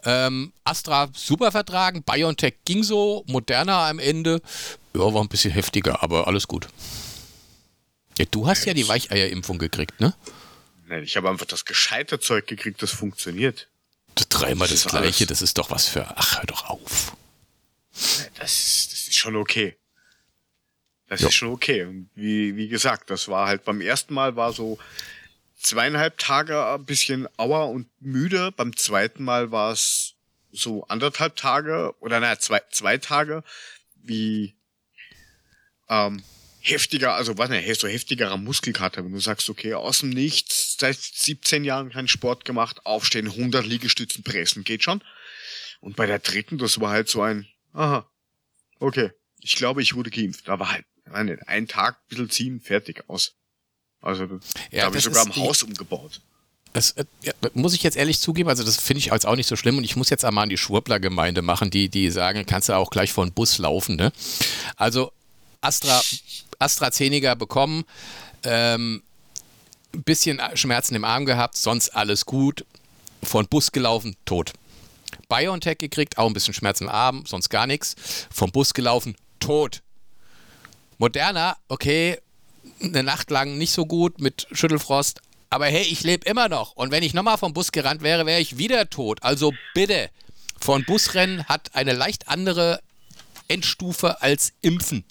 Ähm, 0.05 0.53
Astra 0.65 1.09
super 1.15 1.51
vertragen, 1.53 2.03
BioNTech 2.03 2.55
ging 2.65 2.83
so, 2.83 3.25
Moderna 3.27 3.89
am 3.89 3.99
Ende, 3.99 4.43
ja, 4.95 5.01
war 5.01 5.23
ein 5.23 5.29
bisschen 5.29 5.53
heftiger, 5.53 6.03
aber 6.03 6.27
alles 6.27 6.47
gut. 6.49 6.69
Ja, 8.19 8.27
du 8.31 8.47
hast 8.47 8.67
ja 8.67 8.75
die 8.75 8.87
Weicheierimpfung 8.89 9.59
gekriegt, 9.59 10.01
ne? 10.01 10.15
Nein, 10.87 11.03
ich 11.03 11.17
habe 11.17 11.31
einfach 11.31 11.47
das 11.47 11.65
gescheite 11.65 12.21
Zeug 12.21 12.47
gekriegt, 12.47 12.83
das 12.83 12.91
funktioniert. 12.91 13.69
Dreimal 14.29 14.69
das, 14.69 14.83
Das 14.83 14.93
gleiche, 14.93 15.25
alles. 15.25 15.29
das 15.29 15.41
ist 15.43 15.57
doch 15.57 15.71
was 15.71 15.89
für. 15.89 16.07
Ach, 16.17 16.37
hör 16.37 16.45
doch 16.45 16.67
auf. 16.69 17.17
Das 18.39 18.53
ist, 18.53 18.93
das 18.93 19.01
ist 19.09 19.15
schon 19.15 19.37
okay. 19.37 19.77
Das 21.13 21.21
Ja. 21.21 21.29
ist 21.29 21.35
schon 21.35 21.51
okay. 21.51 21.85
Und 21.85 22.09
wie, 22.15 22.57
wie 22.57 22.69
gesagt, 22.69 23.11
das 23.11 23.29
war 23.29 23.47
halt 23.47 23.67
beim 23.67 23.83
ersten 23.83 24.15
Mal 24.15 24.35
war 24.35 24.55
so 24.55 24.79
zweieinhalb 25.61 26.17
Tage 26.17 26.65
ein 26.65 26.87
bisschen 26.87 27.29
auer 27.37 27.69
und 27.69 27.87
müde. 28.01 28.51
Beim 28.51 28.75
zweiten 28.79 29.23
Mal 29.23 29.51
war 29.53 29.73
es 29.73 30.15
so 30.53 30.85
anderthalb 30.87 31.37
Tage 31.37 31.95
oder 32.01 32.19
naja, 32.19 32.39
zwei, 32.39 32.63
zwei 32.71 32.97
Tage 32.97 33.45
wie 33.97 34.55
ähm, 35.91 36.23
heftiger, 36.63 37.13
also 37.13 37.37
was 37.37 37.51
ne, 37.51 37.75
so 37.75 37.89
heftigerer 37.89 38.39
Muskelkater, 38.39 39.05
wenn 39.05 39.13
du 39.13 39.21
sagst, 39.21 39.51
okay, 39.51 39.75
aus 39.75 39.99
dem 39.99 40.09
Nichts, 40.09 40.79
seit 40.81 40.97
17 40.99 41.63
Jahren 41.63 41.91
keinen 41.91 42.09
Sport 42.09 42.47
gemacht, 42.47 42.87
aufstehen, 42.87 43.27
100 43.29 43.67
Liegestützen 43.67 44.25
pressen, 44.25 44.65
geht 44.65 44.83
schon. 44.83 45.03
Und 45.83 45.95
bei 45.95 46.07
der 46.07 46.21
dritten, 46.21 46.57
das 46.57 46.81
war 46.81 46.89
halt 46.91 47.11
so 47.11 47.21
ein, 47.21 47.47
aha, 47.75 48.09
okay, 48.79 49.11
ich 49.43 49.57
glaube, 49.57 49.83
ich 49.83 49.95
wurde 49.95 50.11
geimpft. 50.11 50.49
Da 50.49 50.59
war 50.59 50.73
halt, 50.73 50.87
nicht, 51.25 51.49
ein 51.49 51.69
Tag, 51.69 51.97
bisschen 52.09 52.31
ziehen, 52.31 52.61
fertig, 52.61 53.05
aus. 53.09 53.33
Also, 54.01 54.27
da 54.27 54.39
Ja, 54.71 54.85
habe 54.85 54.99
ich 54.99 55.05
sogar 55.05 55.27
im 55.27 55.37
Haus 55.37 55.63
umgebaut. 55.63 56.21
Das 56.73 56.93
äh, 56.93 57.05
ja, 57.23 57.33
muss 57.55 57.75
ich 57.75 57.83
jetzt 57.83 57.97
ehrlich 57.97 58.19
zugeben, 58.19 58.49
also 58.49 58.65
das 58.65 58.79
finde 58.79 59.01
ich 59.01 59.13
als 59.13 59.27
auch 59.27 59.37
nicht 59.37 59.47
so 59.47 59.57
schlimm 59.57 59.77
und 59.77 59.85
ich 59.85 59.97
muss 59.97 60.11
jetzt 60.11 60.25
einmal 60.25 60.45
an 60.45 60.49
die 60.49 60.57
Schwurbler-Gemeinde 60.57 61.43
machen, 61.43 61.71
die, 61.71 61.89
die 61.89 62.11
sagen, 62.11 62.47
kannst 62.47 62.69
du 62.69 62.73
auch 62.73 62.91
gleich 62.91 63.13
vor 63.13 63.27
den 63.27 63.33
Bus 63.33 63.59
laufen, 63.59 63.97
ne? 63.97 64.13
Also 64.77 65.13
Astra, 65.61 66.01
AstraZeneca 66.59 67.35
bekommen, 67.35 67.85
ähm, 68.45 69.03
ein 69.95 70.03
bisschen 70.03 70.41
Schmerzen 70.55 70.95
im 70.95 71.05
Arm 71.05 71.27
gehabt, 71.27 71.57
sonst 71.57 71.91
alles 71.91 72.25
gut, 72.25 72.65
vor 73.23 73.43
den 73.43 73.49
Bus 73.49 73.71
gelaufen, 73.71 74.17
tot. 74.25 74.53
BioNTech 75.29 75.79
gekriegt, 75.79 76.17
auch 76.19 76.27
ein 76.27 76.33
bisschen 76.33 76.55
Schmerzen 76.55 76.85
im 76.85 76.91
Arm, 76.91 77.25
sonst 77.27 77.51
gar 77.51 77.67
nichts, 77.67 77.95
vom 78.33 78.51
Bus 78.51 78.73
gelaufen, 78.73 79.15
tot. 79.41 79.83
Moderna, 81.03 81.57
okay, 81.67 82.21
eine 82.81 83.03
Nacht 83.03 83.33
lang 83.33 83.59
nicht 83.59 83.73
so 83.73 83.87
gut 83.87 84.21
mit 84.21 84.47
Schüttelfrost, 84.53 85.21
aber 85.51 85.67
hey, 85.67 85.83
ich 85.83 86.05
lebe 86.05 86.25
immer 86.31 86.49
noch. 86.49 86.77
Und 86.77 86.93
wenn 86.93 87.03
ich 87.03 87.13
nochmal 87.13 87.39
vom 87.39 87.53
Bus 87.53 87.73
gerannt 87.73 88.03
wäre, 88.03 88.25
wäre 88.25 88.41
ich 88.41 88.57
wieder 88.57 88.89
tot. 88.89 89.21
Also 89.25 89.53
bitte, 89.75 90.11
von 90.61 90.85
Busrennen 90.85 91.43
hat 91.49 91.75
eine 91.75 91.93
leicht 91.93 92.29
andere 92.29 92.81
Endstufe 93.49 94.23
als 94.23 94.53
Impfen. 94.61 95.05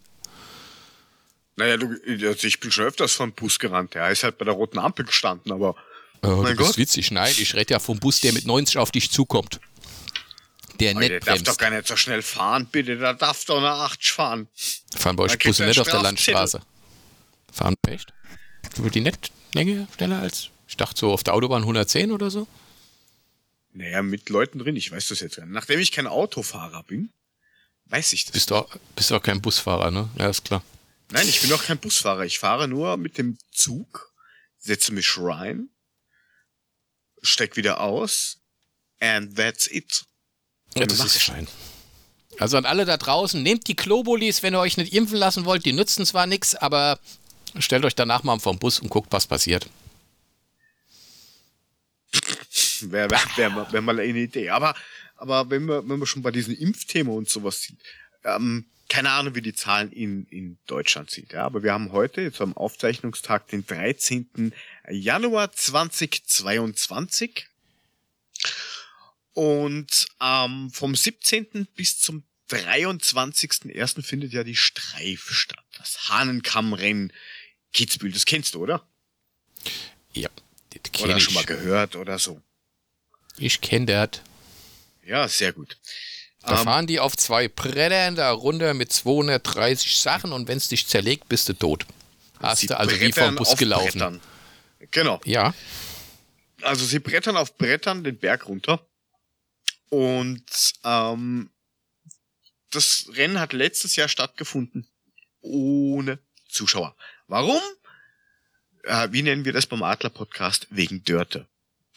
Naja, 1.57 1.75
du, 1.75 1.93
also 2.25 2.48
ich 2.48 2.62
bin 2.62 2.71
schon 2.71 2.86
öfters 2.86 3.12
von 3.12 3.33
Bus 3.33 3.60
gerannt. 3.60 3.93
Der 3.93 4.10
ist 4.12 4.24
halt 4.24 4.38
bei 4.38 4.45
der 4.45 4.53
roten 4.53 4.79
Ampel 4.79 5.03
gestanden, 5.03 5.51
aber 5.51 5.75
Oh, 6.24 6.27
Mein 6.43 6.51
du 6.53 6.57
bist 6.60 6.69
Gott. 6.69 6.77
witzig. 6.77 7.12
Nein, 7.12 7.33
ich 7.38 7.53
rede 7.55 7.74
ja 7.74 7.79
vom 7.79 8.00
Bus, 8.00 8.21
der 8.21 8.31
mit 8.31 8.45
90 8.45 8.77
auf 8.77 8.91
dich 8.91 9.12
zukommt. 9.12 9.60
Der 10.81 10.95
nicht 10.95 11.11
der 11.11 11.19
darf 11.19 11.43
doch 11.43 11.57
gar 11.57 11.69
nicht 11.69 11.88
so 11.88 11.95
schnell 11.95 12.21
fahren, 12.21 12.65
bitte. 12.65 12.97
Der 12.97 13.13
darf 13.13 13.45
doch 13.45 13.57
eine 13.57 13.69
8 13.69 14.03
fahren. 14.03 14.47
Fahren 14.95 15.15
bei 15.15 15.27
Da 15.27 15.33
euch 15.33 15.39
Busse 15.39 15.65
nicht 15.65 15.79
auf 15.79 15.88
der. 15.88 16.01
Landstraße. 16.01 16.61
Fahren 17.51 17.75
echt? 17.88 18.13
Wird 18.75 18.95
die 18.95 19.01
nicht 19.01 19.31
länger 19.53 19.88
schneller 19.95 20.19
als. 20.19 20.50
Ich 20.67 20.77
dachte 20.77 21.00
so 21.00 21.11
auf 21.11 21.23
der 21.23 21.33
Autobahn 21.33 21.61
110 21.61 22.11
oder 22.11 22.31
so? 22.31 22.47
Naja, 23.73 24.01
mit 24.01 24.29
Leuten 24.29 24.59
drin, 24.59 24.75
ich 24.75 24.91
weiß 24.91 25.09
das 25.09 25.19
jetzt 25.19 25.35
gar 25.38 25.45
nicht. 25.45 25.53
Nachdem 25.53 25.79
ich 25.79 25.91
kein 25.91 26.07
Autofahrer 26.07 26.83
bin, 26.83 27.11
weiß 27.85 28.13
ich 28.13 28.25
das. 28.25 28.33
Bist 28.33 28.50
du 28.50 28.55
auch, 28.55 28.75
bist 28.95 29.11
du 29.11 29.15
auch 29.15 29.23
kein 29.23 29.41
Busfahrer, 29.41 29.91
ne? 29.91 30.09
Ja, 30.17 30.29
ist 30.29 30.45
klar. 30.45 30.63
Nein, 31.09 31.27
ich 31.27 31.41
bin 31.41 31.51
auch 31.53 31.63
kein 31.63 31.77
Busfahrer. 31.77 32.25
Ich 32.25 32.39
fahre 32.39 32.67
nur 32.67 32.97
mit 32.97 33.17
dem 33.17 33.38
Zug, 33.51 34.13
setze 34.57 34.93
mich 34.93 35.17
rein, 35.17 35.69
steig 37.21 37.57
wieder 37.57 37.81
aus, 37.81 38.39
and 39.00 39.35
that's 39.35 39.67
it. 39.67 40.05
Ja, 40.75 40.86
das 40.86 41.00
ist 41.04 41.22
fein. 41.22 41.48
Also 42.40 42.58
an 42.58 42.66
alle 42.66 42.86
da 42.86 42.98
draußen, 42.98 43.42
nehmt 43.44 43.68
die 43.68 43.75
Klobolis, 43.75 44.42
wenn 44.42 44.56
ihr 44.56 44.60
euch 44.60 44.78
nicht 44.78 44.94
impfen 44.94 45.18
lassen 45.18 45.46
wollt. 45.46 45.66
Die 45.66 45.74
nützen 45.74 46.06
zwar 46.06 46.25
nichts, 46.25 46.56
aber 46.56 47.00
stellt 47.60 47.86
euch 47.86 47.96
danach 47.96 48.24
mal 48.24 48.40
vom 48.40 48.58
Bus 48.58 48.80
und 48.80 48.90
guckt, 48.90 49.12
was 49.12 49.28
passiert. 49.28 49.68
Wäre 52.82 53.12
wär, 53.12 53.22
wär, 53.36 53.72
wär 53.72 53.82
mal 53.82 54.00
eine 54.00 54.20
Idee. 54.20 54.50
Aber, 54.50 54.74
aber 55.18 55.50
wenn, 55.50 55.66
wir, 55.66 55.88
wenn 55.88 56.00
wir 56.00 56.08
schon 56.08 56.24
bei 56.24 56.32
diesem 56.32 56.56
Impfthema 56.56 57.12
und 57.12 57.30
sowas 57.30 57.62
sind, 57.63 57.80
ähm, 58.24 58.66
keine 58.90 59.12
Ahnung, 59.12 59.36
wie 59.36 59.42
die 59.42 59.54
Zahlen 59.54 59.92
in, 59.92 60.25
in 60.25 60.58
Deutschland 60.68 61.10
sind. 61.12 61.32
Ja, 61.32 61.46
aber 61.46 61.63
wir 61.63 61.72
haben 61.72 61.94
heute, 61.94 62.22
jetzt 62.22 62.42
am 62.42 62.58
Aufzeichnungstag, 62.58 63.48
den 63.48 63.66
13. 63.66 64.51
Januar 64.90 65.54
2022. 65.54 67.48
Und 69.33 70.07
ähm, 70.21 70.69
vom 70.71 70.95
17. 70.95 71.67
bis 71.75 72.00
zum 72.00 72.23
23.01. 72.50 74.03
findet 74.03 74.33
ja 74.33 74.43
die 74.43 74.55
Streif 74.55 75.31
statt. 75.31 75.63
Das 75.77 76.09
Hahnenkammrennen 76.09 77.13
Kitzbühel. 77.73 78.11
Das 78.11 78.25
kennst 78.25 78.55
du, 78.55 78.61
oder? 78.61 78.85
Ja. 80.13 80.29
Das 80.69 81.01
oder 81.01 81.17
ich. 81.17 81.23
schon 81.23 81.33
mal 81.33 81.45
gehört 81.45 81.95
oder 81.95 82.19
so. 82.19 82.41
Ich 83.38 83.61
kenne 83.61 83.85
das. 83.85 84.21
Ja, 85.05 85.27
sehr 85.27 85.53
gut. 85.53 85.77
Da 86.41 86.57
ähm, 86.57 86.63
fahren 86.63 86.88
die 86.88 87.00
auf 87.00 87.15
zwei 87.15 87.47
Brettern 87.47 88.15
da 88.15 88.31
runter 88.31 88.73
mit 88.73 88.91
230 88.91 89.97
Sachen 89.97 90.33
und 90.33 90.47
wenn 90.47 90.57
es 90.57 90.67
dich 90.67 90.88
zerlegt, 90.88 91.29
bist 91.29 91.47
du 91.50 91.53
tot. 91.53 91.85
Hast 92.39 92.69
du 92.69 92.77
also 92.77 93.00
wie 93.00 93.11
vom 93.11 93.35
Bus 93.35 93.55
gelaufen. 93.55 94.00
Brettern. 94.00 94.21
Genau. 94.91 95.21
Ja. 95.25 95.53
Also 96.61 96.85
sie 96.85 97.00
brettern 97.00 97.38
auf 97.38 97.57
Brettern 97.57 98.03
den 98.03 98.17
Berg 98.17 98.47
runter. 98.47 98.85
Und 99.91 100.74
ähm, 100.86 101.50
das 102.69 103.10
Rennen 103.13 103.41
hat 103.41 103.51
letztes 103.51 103.98
Jahr 103.98 104.07
stattgefunden. 104.07 104.88
Ohne 105.41 106.19
Zuschauer. 106.48 106.95
Warum? 107.27 107.62
Äh, 108.83 109.10
wie 109.12 109.21
nennen 109.21 109.43
wir 109.43 109.51
das 109.51 109.67
beim 109.67 109.83
Adler-Podcast? 109.83 110.67
Wegen 110.69 111.03
Dörte. 111.03 111.45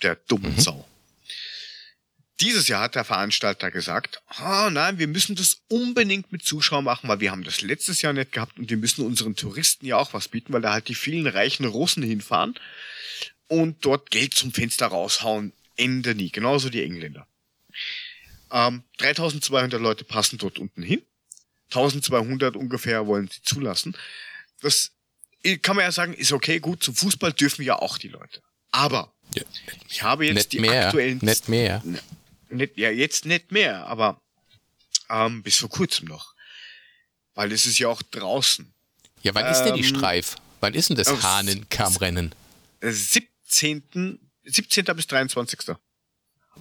Der 0.03 0.17
dummen 0.17 0.57
mhm. 0.57 0.61
Sau. 0.61 0.89
Dieses 2.41 2.67
Jahr 2.67 2.83
hat 2.83 2.97
der 2.97 3.05
Veranstalter 3.05 3.71
gesagt, 3.71 4.21
oh 4.43 4.69
nein, 4.71 4.99
wir 4.99 5.07
müssen 5.07 5.37
das 5.37 5.63
unbedingt 5.69 6.33
mit 6.33 6.45
Zuschauern 6.45 6.83
machen, 6.83 7.09
weil 7.09 7.21
wir 7.21 7.31
haben 7.31 7.45
das 7.45 7.61
letztes 7.61 8.03
Jahr 8.03 8.13
nicht 8.13 8.33
gehabt 8.33 8.59
und 8.59 8.71
wir 8.71 8.77
müssen 8.77 9.07
unseren 9.07 9.37
Touristen 9.37 9.87
ja 9.87 9.99
auch 9.99 10.13
was 10.15 10.27
bieten, 10.27 10.53
weil 10.53 10.63
da 10.63 10.73
halt 10.73 10.89
die 10.89 10.97
vielen 10.97 11.29
reichen 11.29 11.65
Russen 11.65 12.03
hinfahren 12.03 12.59
und 13.47 13.85
dort 13.85 14.11
Geld 14.11 14.35
zum 14.35 14.53
Fenster 14.53 14.89
raushauen. 14.89 15.53
Ende 15.77 16.17
nie. 16.17 16.31
Genauso 16.31 16.71
die 16.71 16.83
Engländer. 16.83 17.29
Ähm, 18.51 18.85
3200 18.99 19.81
Leute 19.81 20.05
passen 20.05 20.39
dort 20.39 20.59
unten 20.59 20.83
hin. 20.83 21.03
1200 21.71 22.57
ungefähr 22.57 23.07
wollen 23.07 23.29
sie 23.29 23.43
zulassen. 23.43 23.97
Das 24.61 24.93
kann 25.63 25.77
man 25.77 25.85
ja 25.85 25.93
sagen, 25.93 26.15
ist 26.15 26.33
okay, 26.33 26.61
gut, 26.61 26.83
zum 26.83 26.95
Fußball 26.95 27.33
dürfen 27.33 27.63
ja 27.65 27.77
auch 27.77 27.99
die 27.99 28.09
Leute. 28.09 28.43
Aber 28.71 29.13
ja, 29.35 29.43
ich 29.89 30.03
habe 30.03 30.27
jetzt 30.27 30.53
die 30.53 30.61
mehr, 30.61 30.87
aktuellen... 30.87 31.19
Nicht 31.23 31.49
mehr. 31.49 31.83
Nicht, 32.49 32.77
ja, 32.77 32.91
jetzt 32.91 33.25
nicht 33.25 33.53
mehr, 33.53 33.87
aber 33.87 34.21
ähm, 35.11 35.43
bis 35.43 35.57
vor 35.57 35.69
kurzem 35.69 36.09
noch. 36.09 36.35
Weil 37.35 37.53
es 37.53 37.67
ist 37.67 37.79
ja 37.79 37.89
auch 37.89 38.03
draußen. 38.03 38.73
Ja, 39.23 39.35
wann 39.35 39.47
ähm, 39.47 39.53
ist 39.53 39.63
denn 39.63 39.75
die 39.75 39.81
ähm, 39.81 39.97
Streif? 39.97 40.37
Wann 40.61 40.75
ist 40.75 40.89
denn 40.89 40.97
das 40.97 41.09
Hahnenkammrennen? 41.23 42.35
17. 42.81 44.21
17. 44.45 44.85
bis 44.85 45.07
23. 45.07 45.61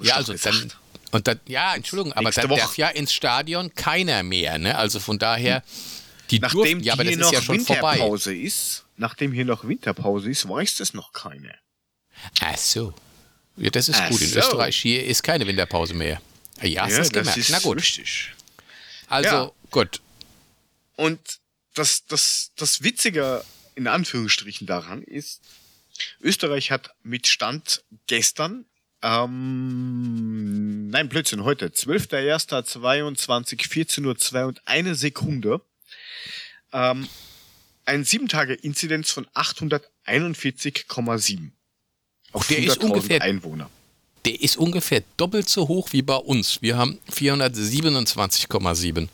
Ja, 0.02 0.16
also 0.16 0.34
dann, 0.34 0.74
und 1.14 1.28
dann, 1.28 1.40
ja, 1.48 1.76
Entschuldigung, 1.76 2.12
aber 2.14 2.36
Woche. 2.36 2.48
darf 2.48 2.76
ja 2.78 2.90
ins 2.90 3.14
Stadion 3.14 3.74
keiner 3.76 4.24
mehr, 4.24 4.58
ne? 4.58 4.76
Also 4.76 5.00
von 5.00 5.20
daher, 5.20 5.64
die 6.32 6.40
nachdem 6.40 6.58
durften, 6.58 6.80
ja, 6.80 6.94
aber 6.94 7.04
das 7.04 7.14
ist 7.14 7.32
ja 7.32 7.42
schon 7.42 7.58
Winterpause 7.60 8.32
vorbei. 8.32 8.46
ist, 8.46 8.86
nachdem 8.98 9.32
hier 9.32 9.46
noch 9.46 9.68
Winterpause 9.68 10.32
ist, 10.32 10.50
weiß 10.50 10.78
das 10.78 10.96
noch 10.96 11.14
keiner. 11.14 11.54
Ach 12.42 12.58
so. 12.58 12.96
Ja, 13.58 13.70
das 13.70 13.90
ist 13.90 14.00
Ach 14.00 14.10
gut. 14.10 14.22
In 14.22 14.30
so. 14.30 14.40
Österreich 14.40 14.76
hier 14.76 15.06
ist 15.06 15.22
keine 15.22 15.46
Winterpause 15.46 15.94
mehr. 15.94 16.20
Ja, 16.64 16.86
hast 16.86 16.92
ja, 16.94 16.98
das 16.98 17.12
gemerkt. 17.12 17.38
Ist 17.38 17.50
Na 17.52 17.60
gut. 17.60 17.78
Richtig. 17.78 18.34
Also, 19.08 19.30
ja. 19.30 19.52
gut. 19.70 20.02
Und 20.96 21.20
das, 21.76 22.06
das, 22.08 22.54
das 22.56 22.82
Witzige 22.82 23.46
in 23.76 23.86
Anführungsstrichen 23.86 24.66
daran 24.66 25.04
ist, 25.04 25.42
Österreich 26.22 26.72
hat 26.72 26.96
mit 27.04 27.28
Stand 27.28 27.84
gestern 28.08 28.66
ähm, 29.04 30.90
nein, 30.90 31.10
Blödsinn, 31.10 31.44
heute. 31.44 31.68
12.01.22, 31.68 33.70
14.02 33.70 34.42
Uhr 34.42 34.48
und 34.48 34.62
eine 34.66 34.96
Sekunde. 34.96 35.62
Ähm, 36.72 37.08
ein 37.86 38.06
7-Tage-Inzidenz 38.06 39.12
von 39.12 39.28
841,7. 39.34 41.52
Auch 42.32 42.46
der 42.46 42.60
ist 42.60 42.82
ungefähr 42.82 43.22
Einwohner. 43.22 43.70
Der 44.26 44.42
ist 44.42 44.56
ungefähr 44.56 45.04
doppelt 45.18 45.50
so 45.50 45.68
hoch 45.68 45.90
wie 45.92 46.02
bei 46.02 46.16
uns. 46.16 46.62
Wir 46.62 46.78
haben 46.78 46.98
427,7. 47.12 49.10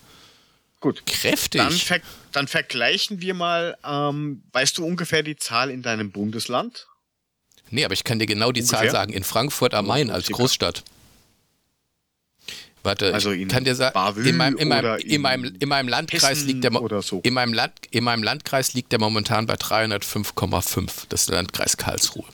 Gut. 0.80 1.04
Kräftig. 1.08 1.60
Dann, 1.60 1.74
ver 1.74 2.00
dann 2.32 2.48
vergleichen 2.48 3.22
wir 3.22 3.34
mal, 3.34 3.76
ähm, 3.84 4.44
weißt 4.54 4.78
du 4.78 4.86
ungefähr 4.86 5.24
die 5.24 5.36
Zahl 5.36 5.72
in 5.72 5.82
deinem 5.82 6.12
Bundesland? 6.12 6.86
Nee, 7.72 7.86
aber 7.86 7.94
ich 7.94 8.04
kann 8.04 8.20
dir 8.20 8.26
genau 8.26 8.52
die 8.52 8.62
Ungefähr? 8.62 8.80
Zahl 8.80 8.92
sagen. 8.92 9.14
In 9.14 9.24
Frankfurt 9.24 9.74
am 9.74 9.88
Main 9.88 10.10
als 10.10 10.28
Großstadt. 10.28 10.84
Warte, 12.82 13.14
also 13.14 13.32
ich 13.32 13.48
kann 13.50 13.66
dir 13.66 13.76
sagen, 13.76 14.26
in 14.26 14.38
meinem, 14.38 14.58
in, 14.58 14.70
meinem, 14.70 14.98
in, 15.00 15.22
meinem, 15.22 15.56
in 15.60 15.68
meinem 15.68 15.90
Landkreis 15.90 16.46
liegt 16.46 16.64
der 16.64 16.72
so. 17.02 17.20
in, 17.24 17.34
meinem 17.34 17.54
Land, 17.54 17.74
in 17.92 18.06
meinem 18.06 18.24
Landkreis 18.24 18.74
liegt 18.74 18.94
der 18.94 19.00
momentan 19.00 19.46
bei 19.46 19.56
305,5. 19.56 21.08
Das 21.10 21.22
ist 21.22 21.30
der 21.30 21.36
Landkreis 21.36 21.76
Karlsruhe. 21.76 22.26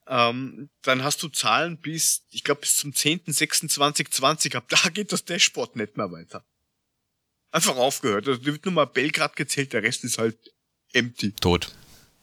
ähm, 0.07 0.69
dann 0.81 1.03
hast 1.03 1.21
du 1.21 1.27
Zahlen 1.27 1.77
bis, 1.77 2.25
ich 2.29 2.45
glaube, 2.45 2.61
bis 2.61 2.77
zum 2.77 2.91
10.06.2020 2.91 4.55
ab. 4.55 4.69
Da 4.69 4.89
geht 4.89 5.11
das 5.11 5.25
Dashboard 5.25 5.75
nicht 5.75 5.97
mehr 5.97 6.09
weiter. 6.09 6.45
Einfach 7.51 7.75
aufgehört. 7.75 8.29
Also 8.29 8.45
wird 8.45 8.63
nur 8.63 8.73
mal 8.73 8.85
Belgrad 8.85 9.35
gezählt, 9.35 9.73
der 9.73 9.83
Rest 9.83 10.05
ist 10.05 10.17
halt 10.17 10.37
empty. 10.93 11.33
Tot. 11.33 11.69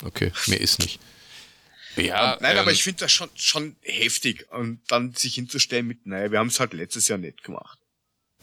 Okay, 0.02 0.32
mehr 0.46 0.60
ist 0.60 0.78
nicht. 0.78 1.00
Ja, 1.96 2.32
und, 2.32 2.40
nein, 2.40 2.56
ähm, 2.56 2.62
aber 2.62 2.72
ich 2.72 2.82
finde 2.82 3.00
das 3.00 3.12
schon, 3.12 3.28
schon 3.34 3.76
heftig. 3.82 4.50
Und 4.52 4.80
dann 4.88 5.12
sich 5.12 5.34
hinzustellen 5.34 5.86
mit, 5.86 6.06
naja, 6.06 6.32
wir 6.32 6.38
haben 6.38 6.48
es 6.48 6.60
halt 6.60 6.72
letztes 6.72 7.08
Jahr 7.08 7.18
nicht 7.18 7.42
gemacht. 7.42 7.78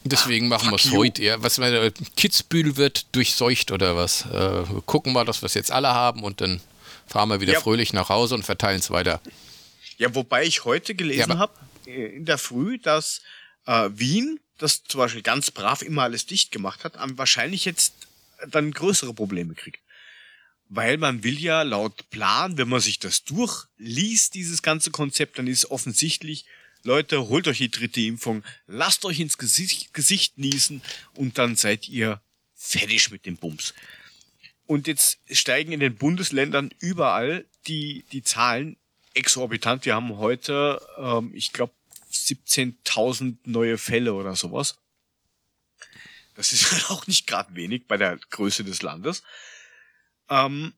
Deswegen 0.10 0.48
machen 0.48 0.70
wir 0.70 0.76
es 0.76 0.92
heute. 0.92 1.24
Ja, 1.24 1.42
was 1.42 1.58
meine 1.58 1.92
Kitzbühel 2.16 2.78
wird 2.78 3.08
durchseucht 3.16 3.72
oder 3.72 3.96
was? 3.96 4.26
Äh, 4.26 4.64
gucken 4.86 5.14
wir, 5.14 5.26
dass 5.26 5.42
wir 5.42 5.48
es 5.48 5.54
jetzt 5.54 5.72
alle 5.72 5.90
haben 5.90 6.24
und 6.24 6.42
dann 6.42 6.62
fahren 7.08 7.30
wir 7.30 7.42
wieder 7.42 7.54
ja. 7.54 7.62
fröhlich 7.62 7.94
nach 7.94 8.10
Hause 8.10 8.36
und 8.36 8.44
verteilen 8.44 8.80
es 8.80 8.92
weiter. 8.92 9.22
Ja, 9.98 10.14
wobei 10.14 10.46
ich 10.46 10.66
heute 10.66 10.94
gelesen 10.94 11.32
ja, 11.32 11.38
habe, 11.38 11.54
äh, 11.86 12.16
in 12.16 12.26
der 12.26 12.38
Früh, 12.38 12.78
dass 12.78 13.22
äh, 13.66 13.90
Wien, 13.94 14.40
das 14.58 14.84
zum 14.84 15.00
Beispiel 15.00 15.22
ganz 15.22 15.52
brav 15.52 15.82
immer 15.82 16.04
alles 16.04 16.26
dicht 16.26 16.52
gemacht 16.52 16.84
hat, 16.84 16.94
wahrscheinlich 17.18 17.66
jetzt 17.66 17.94
dann 18.50 18.72
größere 18.72 19.14
Probleme 19.14 19.54
kriegt. 19.56 19.82
Weil 20.70 20.98
man 20.98 21.24
will 21.24 21.40
ja 21.40 21.62
laut 21.62 22.10
Plan, 22.10 22.58
wenn 22.58 22.68
man 22.68 22.82
sich 22.82 23.00
das 23.00 23.24
durchliest, 23.24 24.34
dieses 24.34 24.62
ganze 24.62 24.92
Konzept, 24.92 25.40
dann 25.40 25.48
ist 25.48 25.72
offensichtlich, 25.72 26.46
Leute, 26.84 27.28
holt 27.28 27.48
euch 27.48 27.58
die 27.58 27.72
dritte 27.72 28.02
Impfung, 28.02 28.44
lasst 28.68 29.06
euch 29.06 29.20
ins 29.20 29.38
Gesicht, 29.38 29.94
Gesicht 29.94 30.38
niesen 30.38 30.82
und 31.16 31.38
dann 31.38 31.56
seid 31.56 31.88
ihr 31.90 32.22
fertig 32.56 33.12
mit 33.12 33.26
dem 33.26 33.38
Bums. 33.38 33.74
Und 34.66 34.88
jetzt 34.88 35.20
steigen 35.32 35.72
in 35.72 35.80
den 35.80 35.96
Bundesländern 35.96 36.70
überall 36.80 37.46
die, 37.68 38.04
die 38.12 38.24
Zahlen 38.24 38.78
exorbitant. 39.14 39.86
Wir 39.86 39.96
haben 39.96 40.18
heute, 40.18 40.82
ähm, 40.98 41.32
ich 41.34 41.54
glaube, 41.54 41.74
17.000 42.12 43.38
neue 43.46 43.78
Fälle 43.78 44.14
oder 44.14 44.36
sowas. 44.36 44.78
Das 46.36 46.54
ist 46.54 46.90
auch 46.92 47.08
nicht 47.08 47.28
gerade 47.28 47.56
wenig 47.56 47.88
bei 47.88 47.98
der 47.98 48.18
Größe 48.30 48.64
des 48.64 48.82
Landes. 48.82 49.24
Ähm, 50.30 50.74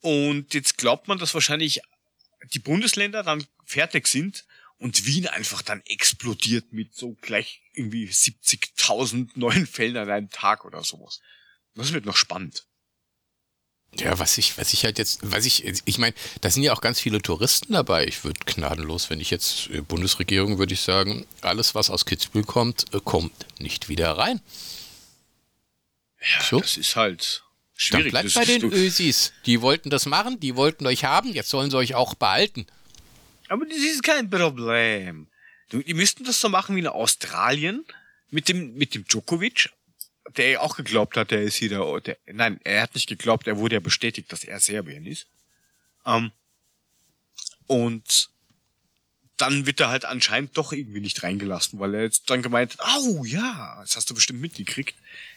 und 0.00 0.54
jetzt 0.54 0.78
glaubt 0.78 1.08
man, 1.08 1.18
dass 1.18 1.34
wahrscheinlich 1.34 1.80
die 2.52 2.58
Bundesländer 2.58 3.22
dann 3.22 3.46
fertig 3.64 4.06
sind 4.06 4.46
und 4.78 5.06
Wien 5.06 5.26
einfach 5.26 5.62
dann 5.62 5.82
explodiert 5.86 6.72
mit 6.72 6.94
so 6.94 7.14
gleich 7.20 7.62
irgendwie 7.72 8.08
70.000 8.08 9.30
neuen 9.34 9.66
Fällen 9.66 9.96
an 9.96 10.10
einem 10.10 10.30
Tag 10.30 10.64
oder 10.64 10.84
sowas. 10.84 11.20
Das 11.74 11.92
wird 11.92 12.06
noch 12.06 12.16
spannend. 12.16 12.64
Ja, 13.96 14.18
was 14.18 14.36
ich, 14.38 14.58
was 14.58 14.72
ich 14.74 14.84
halt 14.84 14.98
jetzt, 14.98 15.20
was 15.22 15.46
ich, 15.46 15.64
ich 15.64 15.98
meine, 15.98 16.14
da 16.42 16.50
sind 16.50 16.62
ja 16.62 16.72
auch 16.72 16.80
ganz 16.80 17.00
viele 17.00 17.22
Touristen 17.22 17.72
dabei. 17.72 18.06
Ich 18.06 18.22
würde 18.22 18.38
gnadenlos, 18.44 19.08
wenn 19.10 19.18
ich 19.18 19.30
jetzt 19.30 19.70
äh, 19.70 19.80
Bundesregierung, 19.80 20.58
würde 20.58 20.74
ich 20.74 20.82
sagen, 20.82 21.26
alles, 21.40 21.74
was 21.74 21.88
aus 21.88 22.04
Kitzbühel 22.04 22.44
kommt, 22.44 22.92
äh, 22.92 23.00
kommt 23.02 23.32
nicht 23.58 23.88
wieder 23.88 24.12
rein. 24.12 24.40
Ja, 26.20 26.44
so. 26.44 26.60
das 26.60 26.76
ist 26.76 26.96
halt 26.96 27.44
schwierig. 27.74 28.12
Dann 28.12 28.22
bleibt 28.22 28.34
bei 28.34 28.44
den 28.44 28.72
Ösis. 28.72 29.32
Die 29.46 29.62
wollten 29.62 29.88
das 29.88 30.06
machen, 30.06 30.38
die 30.38 30.54
wollten 30.54 30.86
euch 30.86 31.04
haben, 31.04 31.32
jetzt 31.32 31.48
sollen 31.48 31.70
sie 31.70 31.78
euch 31.78 31.94
auch 31.94 32.14
behalten. 32.14 32.66
Aber 33.48 33.64
das 33.66 33.78
ist 33.78 34.02
kein 34.02 34.28
Problem. 34.30 35.28
Die 35.72 35.94
müssten 35.94 36.24
das 36.24 36.40
so 36.40 36.48
machen 36.48 36.76
wie 36.76 36.80
in 36.80 36.86
Australien 36.86 37.84
mit 38.30 38.48
dem, 38.48 38.74
mit 38.74 38.94
dem 38.94 39.04
Djokovic 39.06 39.70
der 40.36 40.62
auch 40.62 40.76
geglaubt 40.76 41.16
hat, 41.16 41.30
der 41.30 41.42
ist 41.42 41.56
hier 41.56 41.70
der, 41.70 42.00
der, 42.00 42.18
nein, 42.26 42.60
er 42.64 42.82
hat 42.82 42.94
nicht 42.94 43.08
geglaubt, 43.08 43.46
er 43.46 43.58
wurde 43.58 43.76
ja 43.76 43.80
bestätigt, 43.80 44.30
dass 44.32 44.44
er 44.44 44.60
Serbien 44.60 45.06
ist. 45.06 45.26
Ähm, 46.04 46.32
und 47.66 48.30
dann 49.36 49.66
wird 49.66 49.80
er 49.80 49.88
halt 49.88 50.04
anscheinend 50.04 50.56
doch 50.56 50.72
irgendwie 50.72 51.00
nicht 51.00 51.22
reingelassen, 51.22 51.78
weil 51.78 51.94
er 51.94 52.02
jetzt 52.02 52.28
dann 52.28 52.42
gemeint 52.42 52.72
hat, 52.72 52.80
au 52.80 53.24
ja, 53.24 53.78
das 53.80 53.96
hast 53.96 54.10
du 54.10 54.14
bestimmt 54.14 54.40
mitgekriegt. 54.40 54.96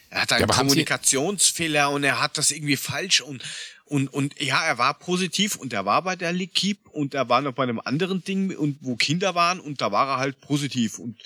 Er 0.09 0.23
hat 0.23 0.33
einen 0.33 0.49
ja, 0.49 0.55
Kommunikationsfehler 0.55 1.89
und 1.91 2.03
er 2.03 2.19
hat 2.19 2.37
das 2.37 2.51
irgendwie 2.51 2.77
falsch 2.77 3.21
und 3.21 3.43
und 3.91 4.07
und 4.07 4.39
ja, 4.41 4.63
er 4.63 4.77
war 4.77 4.97
positiv 4.97 5.57
und 5.57 5.73
er 5.73 5.85
war 5.85 6.01
bei 6.01 6.15
der 6.15 6.33
L'Equipe 6.33 6.87
und 6.87 7.13
er 7.13 7.27
war 7.27 7.41
noch 7.41 7.51
bei 7.51 7.63
einem 7.63 7.81
anderen 7.81 8.23
Ding 8.23 8.55
und 8.55 8.77
wo 8.79 8.95
Kinder 8.95 9.35
waren 9.35 9.59
und 9.59 9.81
da 9.81 9.91
war 9.91 10.07
er 10.07 10.17
halt 10.17 10.39
positiv 10.39 10.97
und 10.97 11.21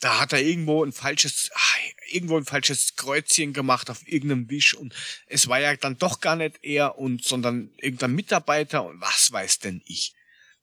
da 0.00 0.18
hat 0.18 0.32
er 0.32 0.40
irgendwo 0.40 0.82
ein 0.82 0.92
falsches, 0.92 1.50
ach, 1.54 1.76
irgendwo 2.10 2.38
ein 2.38 2.46
falsches 2.46 2.96
Kreuzchen 2.96 3.52
gemacht 3.52 3.90
auf 3.90 4.08
irgendeinem 4.08 4.48
Wisch 4.48 4.72
und 4.72 4.94
es 5.26 5.48
war 5.48 5.60
ja 5.60 5.76
dann 5.76 5.98
doch 5.98 6.20
gar 6.20 6.36
nicht 6.36 6.60
er 6.62 6.98
und, 6.98 7.24
sondern 7.24 7.70
irgendein 7.76 8.14
Mitarbeiter 8.14 8.86
und 8.86 8.98
was 9.02 9.30
weiß 9.30 9.58
denn 9.58 9.82
ich. 9.84 10.14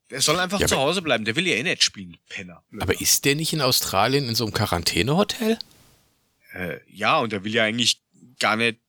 Der 0.10 0.22
soll 0.22 0.40
einfach 0.40 0.60
ja, 0.60 0.68
zu 0.68 0.78
Hause 0.78 1.04
bleiben, 1.04 1.26
der 1.26 1.36
will 1.36 1.48
ja 1.48 1.56
eh 1.56 1.64
nicht 1.64 1.84
spielen, 1.84 2.18
Penner. 2.28 2.64
Aber 2.80 3.00
ist 3.00 3.24
der 3.26 3.36
nicht 3.36 3.54
in 3.54 3.62
Australien 3.62 4.28
in 4.28 4.36
so 4.36 4.46
einem 4.46 4.54
Quarantänehotel? 4.54 5.60
Äh, 6.54 6.80
ja, 6.88 7.20
und 7.20 7.32
der 7.32 7.44
will 7.44 7.54
ja 7.54 7.66
eigentlich 7.66 8.02
gar 8.40 8.56
nicht 8.56 8.80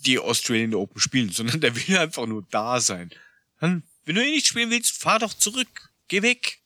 die 0.00 0.18
Australian 0.18 0.74
Open 0.74 1.00
spielen, 1.00 1.30
sondern 1.30 1.60
der 1.60 1.74
will 1.74 1.98
einfach 1.98 2.26
nur 2.26 2.44
da 2.50 2.80
sein. 2.80 3.10
Dann, 3.60 3.82
wenn 4.04 4.14
du 4.14 4.24
eh 4.24 4.30
nicht 4.30 4.46
spielen 4.46 4.70
willst, 4.70 5.00
fahr 5.00 5.18
doch 5.18 5.34
zurück. 5.34 5.90
Geh 6.08 6.22
weg. 6.22 6.58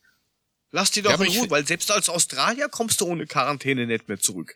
Lass 0.70 0.90
die 0.90 1.02
doch 1.02 1.18
ja, 1.18 1.26
in 1.26 1.38
Ruhe, 1.38 1.50
weil 1.50 1.66
selbst 1.66 1.90
als 1.90 2.08
Australier 2.08 2.68
kommst 2.68 3.00
du 3.00 3.06
ohne 3.06 3.26
Quarantäne 3.26 3.86
nicht 3.86 4.08
mehr 4.08 4.18
zurück. 4.18 4.54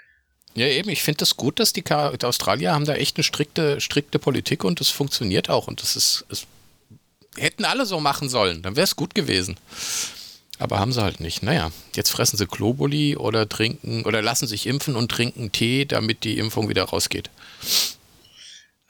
Ja, 0.55 0.67
eben. 0.67 0.89
Ich 0.89 1.03
finde 1.03 1.19
das 1.19 1.37
gut, 1.37 1.61
dass 1.61 1.75
die, 1.75 1.85
die, 1.85 1.93
Australier 2.25 2.73
haben 2.73 2.87
da 2.87 2.95
echt 2.95 3.17
eine 3.17 3.25
strikte, 3.25 3.81
strikte 3.81 4.19
Politik 4.19 4.65
und 4.65 4.81
das 4.81 4.89
funktioniert 4.89 5.51
auch. 5.51 5.69
Und 5.69 5.83
das 5.83 5.97
ist, 5.97 6.25
es 6.31 6.47
hätten 7.37 7.67
alle 7.67 7.85
so 7.85 8.01
machen 8.01 8.31
sollen, 8.31 8.63
dann 8.63 8.77
wäre 8.77 8.85
es 8.85 8.97
gut 8.97 9.15
gewesen. 9.15 9.59
Aber 10.59 10.79
haben 10.79 10.93
sie 10.93 11.03
halt 11.03 11.21
nicht. 11.21 11.43
Naja, 11.43 11.71
jetzt 11.95 12.11
fressen 12.11 12.39
sie 12.39 12.47
Globuli 12.47 13.15
oder 13.17 13.47
trinken 13.47 14.05
oder 14.05 14.23
lassen 14.23 14.47
sich 14.47 14.67
impfen 14.67 14.97
und 14.97 15.11
trinken 15.11 15.53
Tee, 15.53 15.85
damit 15.85 16.25
die 16.25 16.39
Impfung 16.39 16.71
wieder 16.71 16.85
rausgeht. 16.85 17.29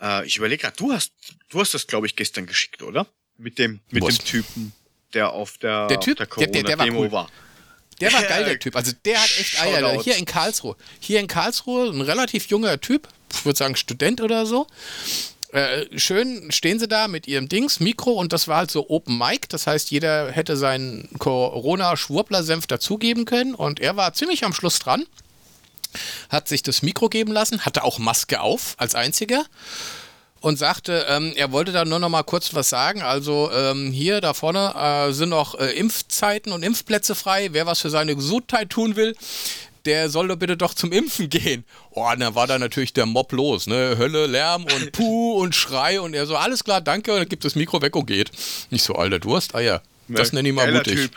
Äh, 0.01 0.27
ich 0.27 0.37
überlege 0.37 0.63
gerade, 0.63 0.77
du 0.77 0.93
hast, 0.93 1.13
du 1.49 1.61
hast 1.61 1.75
das, 1.75 1.87
glaube 1.87 2.07
ich, 2.07 2.17
gestern 2.17 2.47
geschickt, 2.47 2.83
oder? 2.83 3.07
Mit 3.39 3.59
dem, 3.59 3.81
mit 3.91 4.03
dem 4.03 4.19
Typen 4.19 4.73
der 5.17 5.33
auf 5.33 5.59
der, 5.59 5.89
der, 5.89 6.01
typ, 6.01 6.19
der 6.19 6.27
Corona-Demo 6.27 6.79
war, 6.79 6.89
cool. 6.89 7.13
war. 7.13 7.31
Der 8.01 8.13
war 8.13 8.23
geil, 8.23 8.45
der 8.45 8.59
Typ. 8.59 8.77
Also 8.77 8.93
der 9.05 9.23
hat 9.23 9.31
echt 9.39 9.61
Eier. 9.61 10.03
Hier 10.03 10.17
in 10.17 10.27
Karlsruhe. 10.27 10.77
Hier 11.01 11.19
in 11.19 11.27
Karlsruhe, 11.27 11.89
ein 11.89 12.03
relativ 12.03 12.47
junger 12.49 12.79
Typ, 12.81 13.09
ich 13.33 13.45
würde 13.45 13.57
sagen 13.57 13.77
Student 13.77 14.21
oder 14.21 14.45
so. 14.45 14.67
Äh, 15.53 15.99
schön 15.99 16.51
stehen 16.53 16.79
sie 16.79 16.89
da 16.89 17.09
mit 17.09 17.27
ihrem 17.27 17.49
Dings, 17.49 17.81
Mikro 17.81 18.13
und 18.13 18.33
das 18.33 18.49
war 18.49 18.59
halt 18.59 18.71
so 18.71 18.91
Open 18.91 19.17
Mic. 19.17 19.49
Das 19.49 19.67
heißt, 19.67 19.91
jeder 19.91 20.31
hätte 20.31 20.57
seinen 20.57 21.09
Corona-Schwurbler-Senf 21.19 22.67
dazugeben 22.67 23.25
können 23.25 23.55
und 23.55 23.81
er 23.81 23.97
war 23.97 24.13
ziemlich 24.13 24.45
am 24.45 24.53
Schluss 24.53 24.79
dran. 24.79 25.07
Hat 26.29 26.49
sich 26.49 26.63
das 26.63 26.83
Mikro 26.83 27.09
geben 27.09 27.33
lassen, 27.33 27.65
hatte 27.65 27.85
auch 27.85 27.99
Maske 27.99 28.41
auf 28.41 28.75
als 28.79 28.95
einziger 28.95 29.45
und 30.41 30.59
sagte, 30.59 31.07
ähm, 31.09 31.33
er 31.37 31.51
wollte 31.51 31.73
da 31.73 31.85
nur 31.85 31.99
noch 31.99 32.09
mal 32.09 32.23
kurz 32.23 32.55
was 32.55 32.69
sagen. 32.69 33.03
Also 33.03 33.51
ähm, 33.53 33.91
hier 33.91 34.21
da 34.21 34.35
vorne 34.35 34.75
äh, 34.77 35.13
sind 35.13 35.31
noch 35.31 35.59
äh, 35.59 35.73
Impfzeiten 35.73 36.53
und 36.53 36.63
Impfplätze 36.63 37.15
frei. 37.15 37.49
Wer 37.53 37.67
was 37.67 37.81
für 37.81 37.91
seine 37.91 38.15
Gesundheit 38.15 38.71
tun 38.71 38.97
will, 38.97 39.17
der 39.87 40.11
soll 40.11 40.29
doch 40.29 40.37
bitte 40.37 40.57
doch 40.57 40.75
zum 40.75 40.93
Impfen 40.93 41.29
gehen. 41.31 41.65
Oh, 41.91 42.09
und 42.11 42.21
dann 42.21 42.35
war 42.35 42.47
da 42.47 42.59
natürlich 42.59 42.93
der 42.93 43.07
Mob 43.07 43.33
los, 43.33 43.67
ne? 43.67 43.97
Hölle, 43.99 44.27
Lärm 44.27 44.65
und 44.65 44.93
Puh 44.93 45.33
und 45.41 45.55
Schrei 45.55 46.01
und 46.01 46.15
er 46.15 46.27
so, 46.27 46.37
alles 46.37 46.65
klar, 46.65 46.81
danke, 46.81 47.13
und 47.13 47.19
dann 47.19 47.29
gibt 47.29 47.45
das 47.45 47.55
Mikro 47.55 47.81
weg 47.83 47.97
und 47.97 48.07
geht. 48.07 48.31
Nicht 48.71 48.83
so, 48.85 48.95
alter 48.95 49.19
Durst, 49.19 49.55
ah 49.55 49.61
ja, 49.61 49.81
das 50.09 50.33
nenne 50.33 50.49
ich 50.49 50.55
mal 50.55 50.71
mutig. 50.71 50.95
Typ. 50.95 51.17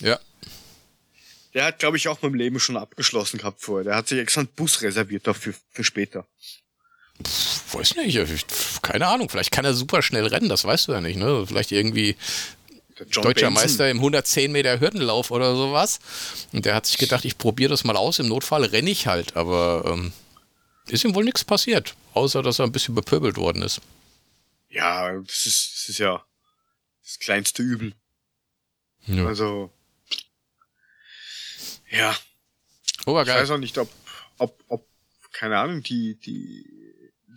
Ja. 0.00 0.18
Der 1.58 1.64
hat, 1.64 1.80
glaube 1.80 1.96
ich, 1.96 2.06
auch 2.06 2.22
mit 2.22 2.30
dem 2.30 2.36
Leben 2.36 2.60
schon 2.60 2.76
abgeschlossen 2.76 3.38
gehabt 3.38 3.60
vorher. 3.60 3.82
Der 3.82 3.96
hat 3.96 4.06
sich 4.06 4.20
extra 4.20 4.42
einen 4.42 4.48
Bus 4.54 4.80
reserviert 4.80 5.26
dafür, 5.26 5.54
für 5.72 5.82
später. 5.82 6.24
Pff, 7.20 7.74
weiß 7.74 7.96
nicht, 7.96 8.46
keine 8.80 9.08
Ahnung. 9.08 9.28
Vielleicht 9.28 9.50
kann 9.50 9.64
er 9.64 9.74
super 9.74 10.00
schnell 10.00 10.28
rennen, 10.28 10.48
das 10.48 10.64
weißt 10.64 10.86
du 10.86 10.92
ja 10.92 11.00
nicht. 11.00 11.16
Ne? 11.16 11.44
Vielleicht 11.48 11.72
irgendwie 11.72 12.14
deutscher 13.10 13.48
Benson. 13.48 13.54
Meister 13.54 13.90
im 13.90 13.96
110 13.96 14.52
Meter 14.52 14.78
Hürdenlauf 14.78 15.32
oder 15.32 15.56
sowas. 15.56 15.98
Und 16.52 16.64
der 16.64 16.76
hat 16.76 16.86
sich 16.86 16.96
gedacht, 16.96 17.24
ich 17.24 17.38
probiere 17.38 17.70
das 17.70 17.82
mal 17.82 17.96
aus. 17.96 18.20
Im 18.20 18.28
Notfall 18.28 18.62
renne 18.62 18.90
ich 18.90 19.08
halt. 19.08 19.34
Aber 19.34 19.82
ähm, 19.84 20.12
ist 20.86 21.02
ihm 21.02 21.16
wohl 21.16 21.24
nichts 21.24 21.42
passiert, 21.42 21.96
außer 22.14 22.40
dass 22.40 22.60
er 22.60 22.66
ein 22.66 22.72
bisschen 22.72 22.94
bepöbelt 22.94 23.36
worden 23.36 23.62
ist. 23.62 23.80
Ja, 24.68 25.10
das 25.12 25.44
ist, 25.44 25.72
das 25.74 25.88
ist 25.88 25.98
ja 25.98 26.24
das 27.02 27.18
kleinste 27.18 27.64
Übel. 27.64 27.94
Ja. 29.06 29.26
Also, 29.26 29.72
ja. 31.90 32.16
Oh, 33.06 33.20
ich 33.20 33.28
weiß 33.28 33.50
auch 33.50 33.58
nicht, 33.58 33.78
ob, 33.78 33.90
ob, 34.38 34.62
ob, 34.68 34.86
keine 35.32 35.58
Ahnung, 35.58 35.82
die, 35.82 36.16
die 36.16 36.78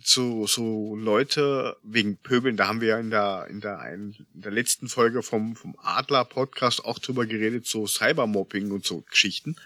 so, 0.04 0.46
so 0.46 0.96
Leute 0.96 1.76
wegen 1.82 2.16
Pöbeln, 2.18 2.56
da 2.56 2.66
haben 2.66 2.80
wir 2.80 2.88
ja 2.88 2.98
in 2.98 3.10
der, 3.10 3.46
in 3.48 3.60
der, 3.60 3.92
in 3.92 4.26
der 4.32 4.52
letzten 4.52 4.88
Folge 4.88 5.22
vom, 5.22 5.56
vom 5.56 5.76
Adler 5.80 6.24
Podcast 6.24 6.84
auch 6.84 6.98
drüber 6.98 7.26
geredet, 7.26 7.66
so 7.66 7.86
Cybermobbing 7.86 8.70
und 8.70 8.84
so 8.84 9.02
Geschichten. 9.02 9.56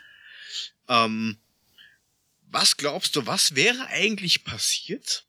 Ähm, 0.88 1.38
was 2.48 2.76
glaubst 2.76 3.16
du, 3.16 3.26
was 3.26 3.54
wäre 3.54 3.86
eigentlich 3.88 4.44
passiert, 4.44 5.26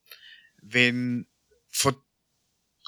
wenn 0.62 1.26
vor 1.70 1.96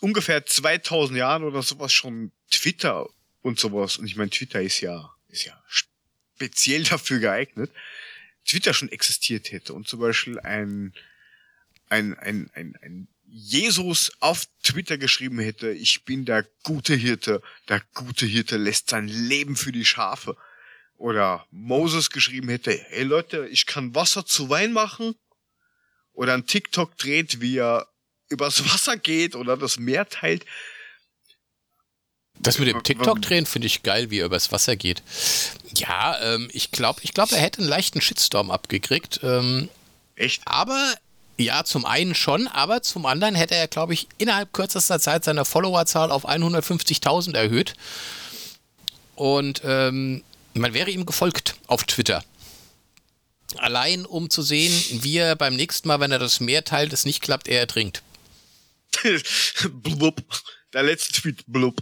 ungefähr 0.02 0.46
2000 0.46 1.18
Jahren 1.18 1.44
oder 1.44 1.64
sowas 1.64 1.92
schon 1.92 2.32
Twitter 2.52 3.08
und 3.42 3.60
sowas, 3.60 3.98
und 3.98 4.06
ich 4.06 4.16
meine, 4.16 4.30
Twitter 4.30 4.62
ist 4.62 4.82
ja, 4.82 5.14
ist 5.30 5.46
ja 5.46 5.62
speziell 6.40 6.84
dafür 6.84 7.20
geeignet, 7.20 7.72
Twitter 8.46 8.74
schon 8.74 8.90
existiert 8.90 9.52
hätte 9.52 9.74
und 9.74 9.88
zum 9.88 10.00
Beispiel 10.00 10.40
ein, 10.40 10.94
ein, 11.90 12.18
ein, 12.18 12.50
ein, 12.54 12.76
ein 12.82 13.08
Jesus 13.26 14.12
auf 14.22 14.48
Twitter 14.64 14.98
geschrieben 14.98 15.38
hätte, 15.40 15.72
ich 15.72 16.04
bin 16.06 16.26
der 16.26 16.48
gute 16.64 16.96
Hirte, 16.96 17.42
der 17.68 17.82
gute 17.94 18.26
Hirte 18.26 18.58
lässt 18.58 18.90
sein 18.90 19.08
Leben 19.08 19.56
für 19.56 19.72
die 19.72 19.86
Schafe. 19.86 20.36
Oder 20.96 21.46
Moses 21.52 22.10
geschrieben 22.10 22.50
hätte, 22.50 22.72
hey 22.72 23.04
Leute, 23.04 23.48
ich 23.52 23.68
kann 23.68 23.94
Wasser 23.94 24.26
zu 24.26 24.50
Wein 24.50 24.74
machen. 24.74 25.14
Oder 26.12 26.34
ein 26.34 26.48
TikTok 26.48 26.98
dreht, 26.98 27.40
wie 27.40 27.58
er 27.58 27.88
übers 28.30 28.66
Wasser 28.74 28.98
geht 28.98 29.36
oder 29.36 29.58
das 29.58 29.78
Meer 29.78 30.10
teilt. 30.10 30.46
Das 32.40 32.58
mit 32.58 32.70
dem 32.70 32.82
TikTok-Drehen 32.82 33.46
finde 33.46 33.68
ich 33.68 33.84
geil, 33.84 34.10
wie 34.12 34.20
er 34.20 34.26
übers 34.26 34.52
Wasser 34.52 34.76
geht. 34.78 35.04
Ja, 35.76 36.18
ähm, 36.22 36.50
ich 36.54 36.72
glaube, 36.72 37.02
ich 37.04 37.14
glaub, 37.14 37.32
er 37.32 37.40
hätte 37.40 37.60
einen 37.60 37.70
leichten 37.70 38.00
Shitstorm 38.02 38.50
abgekriegt. 38.50 39.20
Ähm, 39.24 39.70
Echt? 40.16 40.42
Aber 40.46 40.94
ja, 41.38 41.64
zum 41.64 41.86
einen 41.86 42.16
schon, 42.16 42.48
aber 42.48 42.82
zum 42.82 43.06
anderen 43.06 43.36
hätte 43.36 43.56
er, 43.56 43.68
glaube 43.68 43.94
ich, 43.94 44.08
innerhalb 44.18 44.54
kürzester 44.54 45.00
Zeit 45.00 45.24
seine 45.24 45.46
Followerzahl 45.46 46.12
auf 46.12 46.28
150.000 46.28 47.36
erhöht. 47.36 47.74
Und 49.16 49.62
ähm, 49.64 50.24
man 50.54 50.74
wäre 50.74 50.92
ihm 50.92 51.06
gefolgt 51.06 51.56
auf 51.68 51.84
Twitter. 51.84 52.24
Allein 53.58 54.06
um 54.06 54.30
zu 54.30 54.42
sehen, 54.42 54.74
wie 55.02 55.18
er 55.18 55.36
beim 55.36 55.56
nächsten 55.56 55.88
Mal, 55.88 56.00
wenn 56.00 56.12
er 56.12 56.20
das 56.20 56.40
Meer 56.40 56.64
teilt, 56.64 56.94
es 56.94 57.06
nicht 57.06 57.22
klappt, 57.22 57.48
er 57.48 57.60
ertrinkt. 57.60 58.04
blub. 59.70 60.22
Der 60.74 60.84
letzte 60.84 61.14
Tweet, 61.14 61.44
blub. 61.48 61.82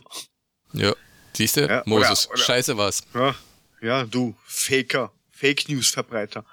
Ja, 0.80 0.94
siehst 1.34 1.58
du? 1.58 1.68
Ja, 1.68 1.84
Moses, 1.86 2.28
oder- 2.28 2.36
oder- 2.36 2.44
scheiße 2.44 2.78
was. 2.78 3.04
Ja, 3.14 3.36
ja, 3.82 4.04
du, 4.06 4.36
Faker, 4.46 5.12
Fake 5.32 5.70
News 5.70 5.90
Verbreiter. 5.90 6.46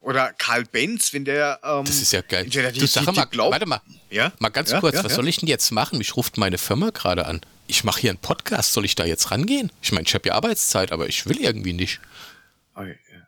Oder 0.00 0.32
Karl 0.32 0.64
Benz, 0.64 1.12
wenn 1.12 1.24
der, 1.24 1.60
ähm, 1.62 1.84
Das 1.84 2.02
ist 2.02 2.12
ja 2.12 2.22
geil. 2.22 2.44
entweder 2.44 2.72
die, 2.72 2.80
du 2.80 2.86
sag 2.88 3.04
die, 3.06 3.12
mal, 3.12 3.24
glaubt, 3.26 3.52
warte 3.52 3.66
mal, 3.66 3.80
ja? 4.10 4.32
mal 4.40 4.48
ganz 4.48 4.72
ja, 4.72 4.80
kurz, 4.80 4.96
ja, 4.96 5.04
was 5.04 5.14
soll 5.14 5.28
ich 5.28 5.36
denn 5.36 5.48
jetzt 5.48 5.70
machen? 5.70 5.98
Mich 5.98 6.16
ruft 6.16 6.38
meine 6.38 6.58
Firma 6.58 6.90
gerade 6.90 7.26
an. 7.26 7.40
Ich 7.68 7.84
mache 7.84 8.00
hier 8.00 8.10
einen 8.10 8.18
Podcast, 8.18 8.72
soll 8.72 8.84
ich 8.84 8.96
da 8.96 9.04
jetzt 9.04 9.30
rangehen? 9.30 9.70
Ich 9.80 9.92
meine, 9.92 10.04
ich 10.06 10.14
habe 10.14 10.28
ja 10.28 10.34
Arbeitszeit, 10.34 10.90
aber 10.90 11.06
ich 11.06 11.26
will 11.26 11.38
irgendwie 11.40 11.72
nicht. 11.72 12.00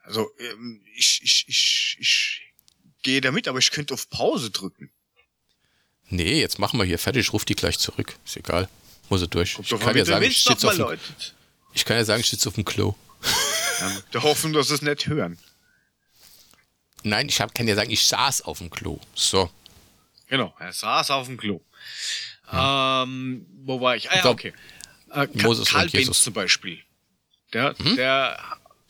Also, 0.03 0.29
ähm, 0.41 0.81
ich, 0.97 1.21
ich, 1.23 1.45
ich, 1.47 1.97
ich 2.01 2.43
gehe 3.03 3.21
da 3.21 3.31
mit, 3.31 3.47
aber 3.47 3.61
ich 3.61 3.71
könnte 3.71 3.95
auf 3.95 4.11
Pause 4.11 4.51
drücken. 4.51 4.91
Nee, 6.09 6.41
jetzt 6.41 6.59
machen 6.59 6.79
wir 6.79 6.85
hier 6.85 6.99
fertig, 6.99 7.21
ich 7.27 7.33
ruf 7.33 7.45
die 7.45 7.55
gleich 7.55 7.79
zurück. 7.79 8.17
Ist 8.27 8.37
egal. 8.37 8.69
Muss 9.09 9.21
er 9.21 9.29
durch. 9.29 9.55
Kommt 9.55 9.71
Ich 9.71 9.81
kann, 9.81 9.97
ja 9.97 10.05
sagen, 10.05 10.25
ich, 10.25 10.43
sitze 10.43 10.69
auf 10.69 10.77
dem, 10.77 10.99
ich 11.73 11.85
kann 11.85 11.97
ja 11.97 12.05
sagen, 12.05 12.21
ich 12.21 12.29
sitze 12.29 12.49
auf 12.49 12.55
dem 12.55 12.65
Klo. 12.65 12.95
Ja, 13.81 13.93
wir 14.13 14.23
hoffen, 14.23 14.53
dass 14.53 14.69
sie 14.69 14.75
es 14.75 14.83
nicht 14.83 15.07
hören. 15.07 15.39
Nein, 17.03 17.29
ich 17.29 17.41
hab, 17.41 17.55
kann 17.55 17.69
ja 17.69 17.75
sagen, 17.75 17.91
ich 17.91 18.05
saß 18.05 18.43
auf 18.43 18.59
dem 18.59 18.71
Klo. 18.71 18.99
So. 19.15 19.51
Genau, 20.29 20.55
er 20.59 20.73
saß 20.73 21.11
auf 21.11 21.27
dem 21.27 21.37
Klo. 21.37 21.61
Ähm, 22.51 23.47
wo 23.65 23.81
war 23.81 23.97
ich? 23.97 24.11
Ah 24.11 24.17
ja, 24.17 24.27
okay. 24.27 24.53
Äh, 25.11 25.29
Moses 25.35 25.69
Karl 25.69 25.85
und 25.85 25.93
Benz 25.93 26.07
Jesus. 26.07 26.23
zum 26.23 26.33
Beispiel. 26.33 26.81
Der, 27.53 27.75
der, 27.75 28.39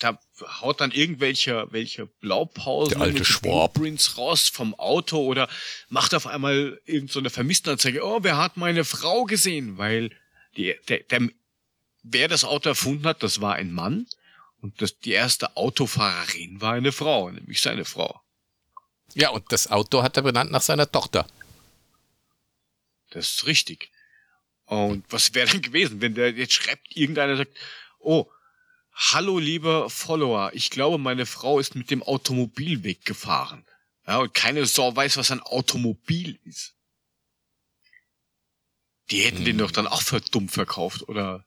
der 0.01 0.19
haut 0.61 0.81
dann 0.81 0.91
irgendwelche 0.91 1.67
welche 1.71 2.07
Blaupausen 2.07 2.99
Der 2.99 3.03
alte 3.03 3.25
Schwab. 3.25 3.75
Blueprints 3.75 4.19
raus 4.19 4.49
vom 4.49 4.75
Auto 4.75 5.19
oder 5.19 5.49
macht 5.89 6.15
auf 6.15 6.27
einmal 6.27 6.81
irgend 6.85 7.11
so 7.11 7.19
eine 7.19 7.31
Vermisstenanzeige. 7.31 8.05
Oh, 8.05 8.21
wer 8.23 8.37
hat 8.37 8.57
meine 8.57 8.85
Frau 8.85 9.25
gesehen? 9.25 9.79
Weil 9.79 10.11
die, 10.57 10.75
der, 10.89 11.01
der, 11.01 11.29
wer 12.03 12.29
das 12.29 12.45
Auto 12.45 12.69
erfunden 12.69 13.07
hat, 13.07 13.23
das 13.23 13.41
war 13.41 13.55
ein 13.55 13.73
Mann. 13.73 14.07
Und 14.61 14.81
das, 14.81 14.99
die 14.99 15.13
erste 15.13 15.57
Autofahrerin 15.57 16.61
war 16.61 16.73
eine 16.73 16.93
Frau, 16.93 17.31
nämlich 17.31 17.61
seine 17.61 17.85
Frau. 17.85 18.21
Ja, 19.15 19.29
und 19.31 19.53
das 19.53 19.71
Auto 19.71 20.03
hat 20.03 20.17
er 20.17 20.23
benannt 20.23 20.51
nach 20.51 20.63
seiner 20.63 20.91
Tochter. 20.91 21.27
Das 23.11 23.29
ist 23.29 23.47
richtig. 23.47 23.91
Und 24.67 25.05
was 25.11 25.35
wäre 25.35 25.51
dann 25.51 25.63
gewesen, 25.63 26.01
wenn 26.01 26.15
der 26.15 26.33
jetzt 26.33 26.55
schreibt, 26.55 26.97
irgendeiner 26.97 27.37
sagt, 27.37 27.57
oh, 27.99 28.27
hallo 28.95 29.39
lieber 29.39 29.91
Follower, 29.91 30.51
ich 30.55 30.71
glaube, 30.71 30.99
meine 30.99 31.27
Frau 31.27 31.59
ist 31.59 31.75
mit 31.75 31.91
dem 31.91 32.03
Automobil 32.03 32.83
weggefahren. 32.85 33.65
Ja, 34.07 34.19
und 34.19 34.35
keine 34.35 34.67
Sau 34.67 34.95
weiß, 34.95 35.17
was 35.17 35.31
ein 35.31 35.41
Automobil 35.41 36.39
ist. 36.45 36.75
Die 39.11 39.21
hätten 39.23 39.39
Hm. 39.39 39.45
den 39.45 39.59
doch 39.59 39.71
dann 39.71 39.87
auch 39.87 40.03
für 40.03 40.21
dumm 40.21 40.49
verkauft 40.49 41.09
oder 41.09 41.45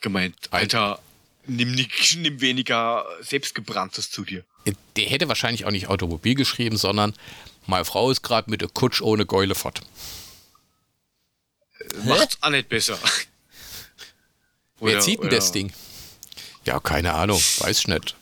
gemeint, 0.00 0.36
Alter, 0.52 1.00
nimm, 1.46 1.72
nicht, 1.72 2.16
nimm 2.16 2.40
weniger 2.40 3.04
selbstgebranntes 3.20 4.10
zu 4.10 4.24
dir. 4.24 4.44
Der 4.96 5.06
hätte 5.08 5.28
wahrscheinlich 5.28 5.64
auch 5.64 5.70
nicht 5.70 5.88
Automobil 5.88 6.34
geschrieben, 6.34 6.76
sondern 6.76 7.14
meine 7.66 7.84
Frau 7.84 8.10
ist 8.10 8.22
gerade 8.22 8.50
mit 8.50 8.60
der 8.60 8.68
Kutsch 8.68 9.00
ohne 9.00 9.24
Geule 9.26 9.54
fort. 9.54 9.80
Macht's 12.04 12.36
auch 12.42 12.50
nicht 12.50 12.68
besser. 12.68 12.98
Wer 14.80 14.92
Oder- 14.94 15.00
zieht 15.00 15.22
denn 15.22 15.30
das 15.30 15.52
Ding? 15.52 15.72
Ja, 16.70 16.78
keine 16.78 17.14
Ahnung, 17.14 17.42
weiß 17.58 17.80
ich 17.80 17.88
nicht. 17.88 18.14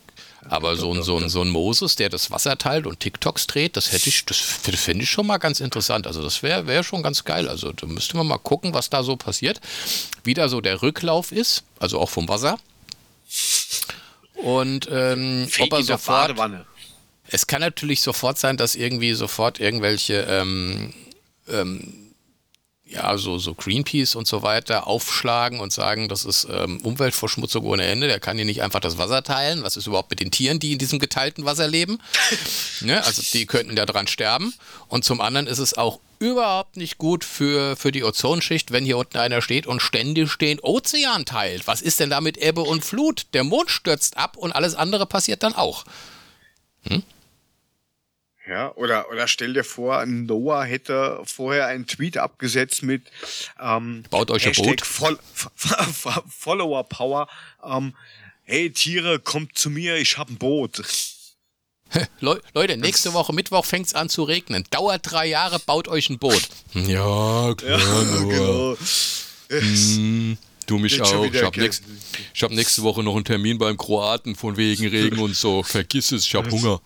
Aber 0.49 0.75
so 0.75 0.91
ein, 0.91 1.03
so, 1.03 1.17
ein, 1.17 1.29
so 1.29 1.43
ein 1.43 1.49
Moses, 1.49 1.95
der 1.97 2.09
das 2.09 2.31
Wasser 2.31 2.57
teilt 2.57 2.87
und 2.87 2.99
TikToks 2.99 3.45
dreht, 3.45 3.77
das 3.77 3.91
hätte 3.91 4.09
ich, 4.09 4.25
das 4.25 4.37
finde 4.37 5.03
ich 5.03 5.09
schon 5.11 5.27
mal 5.27 5.37
ganz 5.37 5.59
interessant. 5.59 6.07
Also 6.07 6.23
das 6.23 6.41
wäre 6.41 6.65
wär 6.65 6.81
schon 6.81 7.03
ganz 7.03 7.23
geil. 7.23 7.47
Also 7.47 7.71
da 7.73 7.85
müsste 7.85 8.17
man 8.17 8.25
mal 8.25 8.39
gucken, 8.39 8.73
was 8.73 8.89
da 8.89 9.03
so 9.03 9.17
passiert. 9.17 9.61
Wie 10.23 10.33
da 10.33 10.49
so 10.49 10.61
der 10.61 10.81
Rücklauf 10.81 11.31
ist, 11.31 11.63
also 11.77 11.99
auch 11.99 12.09
vom 12.09 12.27
Wasser. 12.27 12.57
Und 14.33 14.89
ähm, 14.91 15.47
ob 15.59 15.73
er 15.73 15.83
sofort, 15.83 16.35
es 17.27 17.45
kann 17.45 17.61
natürlich 17.61 18.01
sofort 18.01 18.39
sein, 18.39 18.57
dass 18.57 18.73
irgendwie 18.73 19.13
sofort 19.13 19.59
irgendwelche 19.59 20.21
ähm, 20.27 20.91
ähm, 21.47 22.08
ja, 22.89 23.17
so, 23.17 23.37
so 23.37 23.53
Greenpeace 23.53 24.15
und 24.15 24.27
so 24.27 24.41
weiter 24.41 24.87
aufschlagen 24.87 25.59
und 25.59 25.71
sagen, 25.71 26.09
das 26.09 26.25
ist 26.25 26.47
ähm, 26.51 26.81
Umweltverschmutzung 26.81 27.63
ohne 27.65 27.85
Ende, 27.85 28.07
der 28.07 28.19
kann 28.19 28.35
hier 28.37 28.45
nicht 28.45 28.63
einfach 28.63 28.79
das 28.79 28.97
Wasser 28.97 29.23
teilen. 29.23 29.61
Was 29.63 29.77
ist 29.77 29.85
überhaupt 29.85 30.09
mit 30.09 30.19
den 30.19 30.31
Tieren, 30.31 30.59
die 30.59 30.73
in 30.73 30.79
diesem 30.79 30.97
geteilten 30.97 31.45
Wasser 31.45 31.67
leben? 31.67 31.99
ne? 32.81 33.03
Also 33.03 33.21
die 33.33 33.45
könnten 33.45 33.75
da 33.75 33.85
dran 33.85 34.07
sterben. 34.07 34.53
Und 34.87 35.05
zum 35.05 35.21
anderen 35.21 35.45
ist 35.45 35.59
es 35.59 35.75
auch 35.77 35.99
überhaupt 36.17 36.77
nicht 36.77 36.97
gut 36.97 37.23
für, 37.23 37.75
für 37.75 37.91
die 37.91 38.03
Ozonschicht, 38.03 38.71
wenn 38.71 38.85
hier 38.85 38.97
unten 38.97 39.19
einer 39.19 39.41
steht 39.41 39.67
und 39.67 39.81
ständig 39.81 40.37
den 40.37 40.59
Ozean 40.59 41.25
teilt. 41.25 41.67
Was 41.67 41.81
ist 41.81 41.99
denn 41.99 42.09
da 42.09 42.21
mit 42.21 42.37
Ebbe 42.37 42.61
und 42.61 42.83
Flut? 42.83 43.27
Der 43.33 43.43
Mond 43.43 43.69
stürzt 43.69 44.17
ab 44.17 44.35
und 44.35 44.51
alles 44.51 44.73
andere 44.73 45.05
passiert 45.05 45.43
dann 45.43 45.53
auch. 45.53 45.85
Ja, 48.49 48.73
oder, 48.75 49.11
oder 49.11 49.27
stell 49.27 49.53
dir 49.53 49.63
vor, 49.63 50.03
Noah 50.07 50.63
hätte 50.63 51.21
vorher 51.23 51.67
einen 51.67 51.85
Tweet 51.85 52.17
abgesetzt 52.17 52.81
mit 52.81 53.03
ähm, 53.61 54.03
Baut 54.09 54.31
euch 54.31 54.47
ein 54.47 54.53
Boot. 54.53 54.81
Fol 54.81 55.19
Fo- 55.35 56.23
Follower 56.27 56.83
Power. 56.83 57.27
Ähm, 57.63 57.93
hey 58.45 58.71
Tiere, 58.71 59.19
kommt 59.19 59.55
zu 59.57 59.69
mir, 59.69 59.97
ich 59.97 60.17
hab 60.17 60.29
ein 60.31 60.37
Boot. 60.37 60.81
Le 62.21 62.41
Leute, 62.53 62.77
nächste 62.77 63.13
Woche 63.13 63.33
Mittwoch 63.33 63.65
fängt's 63.65 63.93
an 63.93 64.09
zu 64.09 64.23
regnen. 64.23 64.63
Dauert 64.71 65.01
drei 65.11 65.27
Jahre, 65.27 65.59
baut 65.59 65.87
euch 65.87 66.09
ein 66.09 66.17
Boot. 66.19 66.49
Ja, 66.73 67.53
klar, 67.55 68.05
genau. 68.27 68.77
Hm, 69.49 70.37
du 70.67 70.77
mich 70.77 70.95
schon 70.95 71.05
auch. 71.05 71.25
Ich 71.25 71.41
habe 71.41 71.51
ge- 71.51 71.63
nächst, 71.63 71.83
ich 72.33 72.43
hab 72.43 72.51
nächste 72.51 72.83
Woche 72.83 73.01
noch 73.03 73.15
einen 73.15 73.25
Termin 73.25 73.57
beim 73.57 73.77
Kroaten 73.77 74.35
von 74.35 74.57
wegen 74.57 74.87
Regen 74.89 75.19
und 75.19 75.35
so. 75.35 75.63
Vergiss 75.63 76.11
es, 76.11 76.25
ich 76.25 76.35
habe 76.35 76.49
Hunger. 76.51 76.81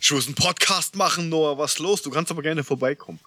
Ich 0.00 0.10
muss 0.10 0.26
einen 0.26 0.34
Podcast 0.34 0.96
machen, 0.96 1.28
Noah, 1.28 1.58
was 1.58 1.74
ist 1.74 1.78
los? 1.78 2.02
Du 2.02 2.10
kannst 2.10 2.30
aber 2.30 2.42
gerne 2.42 2.64
vorbeikommen. 2.64 3.20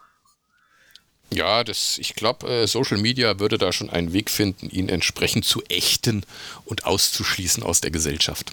Ja, 1.31 1.63
das, 1.63 1.97
ich 1.99 2.15
glaube, 2.15 2.47
äh, 2.47 2.67
Social 2.67 2.97
Media 2.97 3.39
würde 3.39 3.57
da 3.57 3.71
schon 3.71 3.89
einen 3.89 4.13
Weg 4.13 4.29
finden, 4.29 4.69
ihn 4.69 4.89
entsprechend 4.89 5.45
zu 5.45 5.63
ächten 5.65 6.25
und 6.65 6.85
auszuschließen 6.85 7.61
aus 7.61 7.81
der 7.81 7.91
Gesellschaft. 7.91 8.51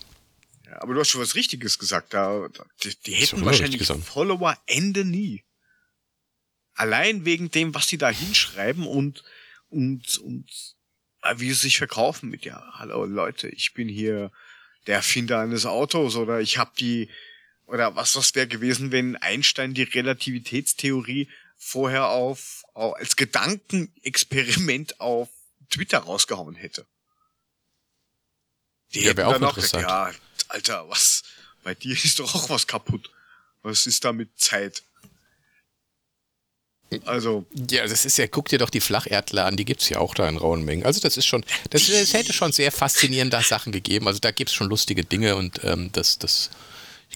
Ja, 0.66 0.82
aber 0.82 0.94
du 0.94 1.00
hast 1.00 1.08
schon 1.08 1.22
was 1.22 1.34
Richtiges 1.34 1.78
gesagt. 1.78 2.12
Da, 2.12 2.48
da, 2.52 2.66
die, 2.82 2.94
die 3.06 3.14
hätten 3.14 3.44
wahrscheinlich. 3.44 3.86
Follower 3.86 4.58
Ende 4.66 5.04
nie. 5.04 5.44
Allein 6.74 7.24
wegen 7.24 7.50
dem, 7.50 7.74
was 7.74 7.88
sie 7.88 7.96
da 7.96 8.10
hinschreiben 8.10 8.86
und, 8.86 9.24
und, 9.70 10.18
und 10.18 10.76
äh, 11.22 11.34
wie 11.38 11.48
sie 11.48 11.60
sich 11.60 11.78
verkaufen 11.78 12.28
mit, 12.28 12.44
ja, 12.44 12.62
hallo 12.74 13.06
Leute, 13.06 13.48
ich 13.48 13.72
bin 13.72 13.88
hier 13.88 14.30
der 14.86 14.96
Erfinder 14.96 15.40
eines 15.40 15.64
Autos 15.64 16.16
oder 16.16 16.40
ich 16.40 16.58
habe 16.58 16.72
die, 16.78 17.08
oder 17.66 17.96
was, 17.96 18.16
was 18.16 18.34
wäre 18.34 18.46
gewesen, 18.46 18.92
wenn 18.92 19.16
Einstein 19.16 19.74
die 19.74 19.82
Relativitätstheorie 19.82 21.28
vorher 21.56 22.08
auf, 22.08 22.64
auf 22.74 22.94
als 22.96 23.16
Gedankenexperiment 23.16 25.00
auf 25.00 25.28
Twitter 25.70 25.98
rausgehauen 25.98 26.54
hätte. 26.54 26.86
Die 28.94 29.00
Ja, 29.00 29.08
hätten 29.08 29.16
wär 29.18 29.28
auch 29.28 29.34
interessant. 29.34 29.84
gesagt, 29.84 29.88
ja, 29.88 30.10
Alter, 30.48 30.88
was, 30.88 31.24
bei 31.64 31.74
dir 31.74 31.92
ist 31.92 32.18
doch 32.18 32.34
auch 32.34 32.50
was 32.50 32.66
kaputt. 32.66 33.10
Was 33.62 33.86
ist 33.86 34.04
da 34.04 34.12
mit 34.12 34.38
Zeit? 34.38 34.84
Also. 37.04 37.44
Ja, 37.68 37.84
das 37.84 38.04
ist 38.04 38.16
ja, 38.16 38.28
guck 38.28 38.48
dir 38.48 38.58
doch 38.60 38.70
die 38.70 38.80
Flacherdler 38.80 39.44
an, 39.46 39.56
die 39.56 39.64
gibt 39.64 39.82
es 39.82 39.88
ja 39.88 39.98
auch 39.98 40.14
da 40.14 40.28
in 40.28 40.36
rauen 40.36 40.64
Mengen. 40.64 40.86
Also 40.86 41.00
das 41.00 41.16
ist 41.16 41.26
schon, 41.26 41.44
das, 41.70 41.86
das 41.88 42.12
hätte 42.12 42.32
schon 42.32 42.52
sehr 42.52 42.70
faszinierende 42.70 43.42
Sachen 43.42 43.72
gegeben. 43.72 44.06
Also 44.06 44.20
da 44.20 44.30
gibt 44.30 44.50
es 44.50 44.54
schon 44.54 44.68
lustige 44.68 45.04
Dinge 45.04 45.34
und 45.34 45.64
ähm, 45.64 45.90
das, 45.92 46.18
das, 46.18 46.50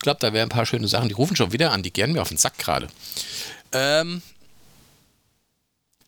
ich 0.00 0.02
glaube, 0.02 0.18
da 0.20 0.32
wären 0.32 0.46
ein 0.46 0.48
paar 0.48 0.64
schöne 0.64 0.88
Sachen. 0.88 1.08
Die 1.08 1.14
rufen 1.14 1.36
schon 1.36 1.52
wieder 1.52 1.72
an, 1.72 1.82
die 1.82 1.92
gern 1.92 2.12
mir 2.12 2.22
auf 2.22 2.28
den 2.28 2.38
Sack 2.38 2.56
gerade. 2.56 2.88
Ähm, 3.72 4.22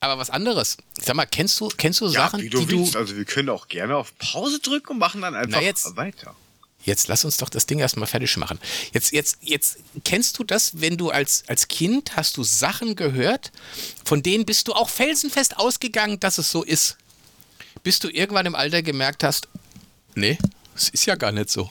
aber 0.00 0.18
was 0.18 0.30
anderes. 0.30 0.78
Ich 0.98 1.04
sag 1.04 1.14
mal, 1.14 1.26
kennst 1.26 1.60
du, 1.60 1.68
kennst 1.68 2.00
du 2.00 2.06
Ja, 2.06 2.12
Sachen, 2.12 2.40
wie 2.40 2.48
du 2.48 2.60
die 2.64 2.70
willst. 2.78 2.94
du. 2.94 2.98
Also 2.98 3.16
wir 3.16 3.26
können 3.26 3.50
auch 3.50 3.68
gerne 3.68 3.96
auf 3.96 4.16
Pause 4.18 4.60
drücken 4.60 4.92
und 4.92 4.98
machen 4.98 5.20
dann 5.20 5.34
einfach 5.34 5.60
jetzt- 5.60 5.94
weiter. 5.96 6.34
Jetzt 6.84 7.06
lass 7.06 7.24
uns 7.24 7.36
doch 7.36 7.48
das 7.50 7.66
Ding 7.66 7.78
erstmal 7.78 8.08
fertig 8.08 8.34
machen. 8.38 8.58
Jetzt, 8.92 9.12
jetzt, 9.12 9.36
jetzt 9.42 9.76
kennst 10.04 10.36
du 10.40 10.42
das, 10.42 10.80
wenn 10.80 10.96
du 10.96 11.10
als, 11.10 11.44
als 11.46 11.68
Kind 11.68 12.16
hast 12.16 12.36
du 12.38 12.42
Sachen 12.42 12.96
gehört, 12.96 13.52
von 14.04 14.20
denen 14.22 14.44
bist 14.46 14.66
du 14.66 14.72
auch 14.72 14.88
felsenfest 14.88 15.58
ausgegangen, 15.58 16.18
dass 16.18 16.38
es 16.38 16.50
so 16.50 16.64
ist. 16.64 16.96
Bis 17.84 18.00
du 18.00 18.08
irgendwann 18.08 18.46
im 18.46 18.56
Alter 18.56 18.82
gemerkt 18.82 19.22
hast, 19.22 19.46
nee, 20.16 20.38
es 20.74 20.88
ist 20.88 21.04
ja 21.06 21.14
gar 21.14 21.30
nicht 21.30 21.50
so. 21.50 21.70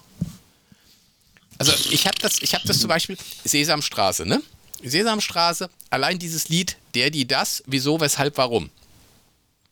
Also 1.57 1.73
ich 1.91 2.07
habe 2.07 2.17
das, 2.19 2.41
ich 2.41 2.53
habe 2.53 2.67
das 2.67 2.79
zum 2.79 2.87
Beispiel 2.87 3.17
Sesamstraße, 3.43 4.25
ne? 4.25 4.41
Sesamstraße, 4.83 5.69
allein 5.89 6.17
dieses 6.17 6.49
Lied, 6.49 6.77
der, 6.95 7.11
die, 7.11 7.27
das, 7.27 7.63
wieso, 7.67 7.99
weshalb, 7.99 8.37
warum. 8.37 8.69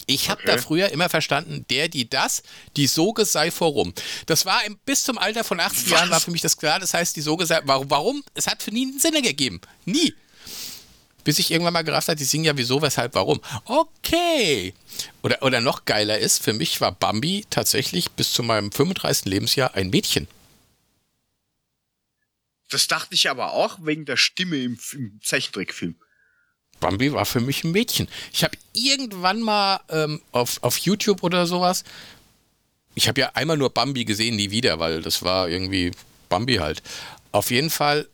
Ich 0.05 0.29
habe 0.29 0.41
Okay. 0.41 0.55
da 0.55 0.61
früher 0.61 0.89
immer 0.89 1.09
verstanden, 1.09 1.65
der, 1.69 1.87
die, 1.87 2.09
das, 2.09 2.41
die 2.75 2.87
Soge 2.87 3.25
sei 3.25 3.51
vorum. 3.51 3.93
Das 4.25 4.45
war 4.45 4.63
im, 4.65 4.77
bis 4.85 5.03
zum 5.03 5.17
Alter 5.17 5.43
von 5.43 5.59
18 5.59 5.85
Was? 5.85 5.89
Jahren 5.91 6.09
war 6.09 6.19
für 6.19 6.31
mich 6.31 6.41
das 6.41 6.57
klar. 6.57 6.79
Das 6.79 6.93
heißt, 6.93 7.15
die 7.15 7.21
Soge 7.21 7.45
sei, 7.45 7.59
warum, 7.65 7.89
warum? 7.89 8.23
Es 8.33 8.47
hat 8.47 8.63
für 8.63 8.71
nie 8.71 8.87
einen 8.87 8.99
Sinn 8.99 9.21
gegeben. 9.21 9.61
Nie. 9.85 10.13
Bis 11.23 11.37
ich 11.37 11.51
irgendwann 11.51 11.73
mal 11.73 11.83
gerafft 11.83 12.07
habe, 12.07 12.15
die 12.17 12.23
singen 12.23 12.45
ja 12.45 12.57
wieso, 12.57 12.81
weshalb, 12.81 13.13
warum. 13.13 13.39
Okay. 13.65 14.73
Oder, 15.21 15.43
oder 15.43 15.59
noch 15.61 15.85
geiler 15.85 16.17
ist, 16.17 16.41
für 16.43 16.53
mich 16.53 16.81
war 16.81 16.91
Bambi 16.91 17.45
tatsächlich 17.51 18.09
bis 18.11 18.31
zu 18.33 18.41
meinem 18.41 18.71
35. 18.71 19.25
Lebensjahr 19.25 19.75
ein 19.75 19.89
Mädchen. 19.91 20.27
Das 22.69 22.87
dachte 22.87 23.15
ich 23.15 23.29
aber 23.29 23.53
auch 23.53 23.79
wegen 23.81 24.05
der 24.05 24.17
Stimme 24.17 24.57
im, 24.57 24.79
im 24.93 25.19
Zeichentrickfilm. 25.23 25.95
Bambi 26.79 27.11
war 27.11 27.25
für 27.25 27.41
mich 27.41 27.63
ein 27.63 27.71
Mädchen. 27.71 28.07
Ich 28.31 28.43
habe 28.43 28.57
irgendwann 28.73 29.41
mal 29.41 29.81
ähm, 29.89 30.21
auf, 30.31 30.63
auf 30.63 30.77
YouTube 30.77 31.23
oder 31.23 31.45
sowas, 31.45 31.83
ich 32.95 33.07
habe 33.07 33.21
ja 33.21 33.31
einmal 33.33 33.57
nur 33.57 33.69
Bambi 33.69 34.03
gesehen, 34.03 34.35
nie 34.35 34.51
wieder, 34.51 34.79
weil 34.79 35.01
das 35.01 35.21
war 35.21 35.47
irgendwie 35.47 35.91
Bambi 36.27 36.55
halt. 36.55 36.81
Auf 37.31 37.51
jeden 37.51 37.69
Fall 37.69 38.07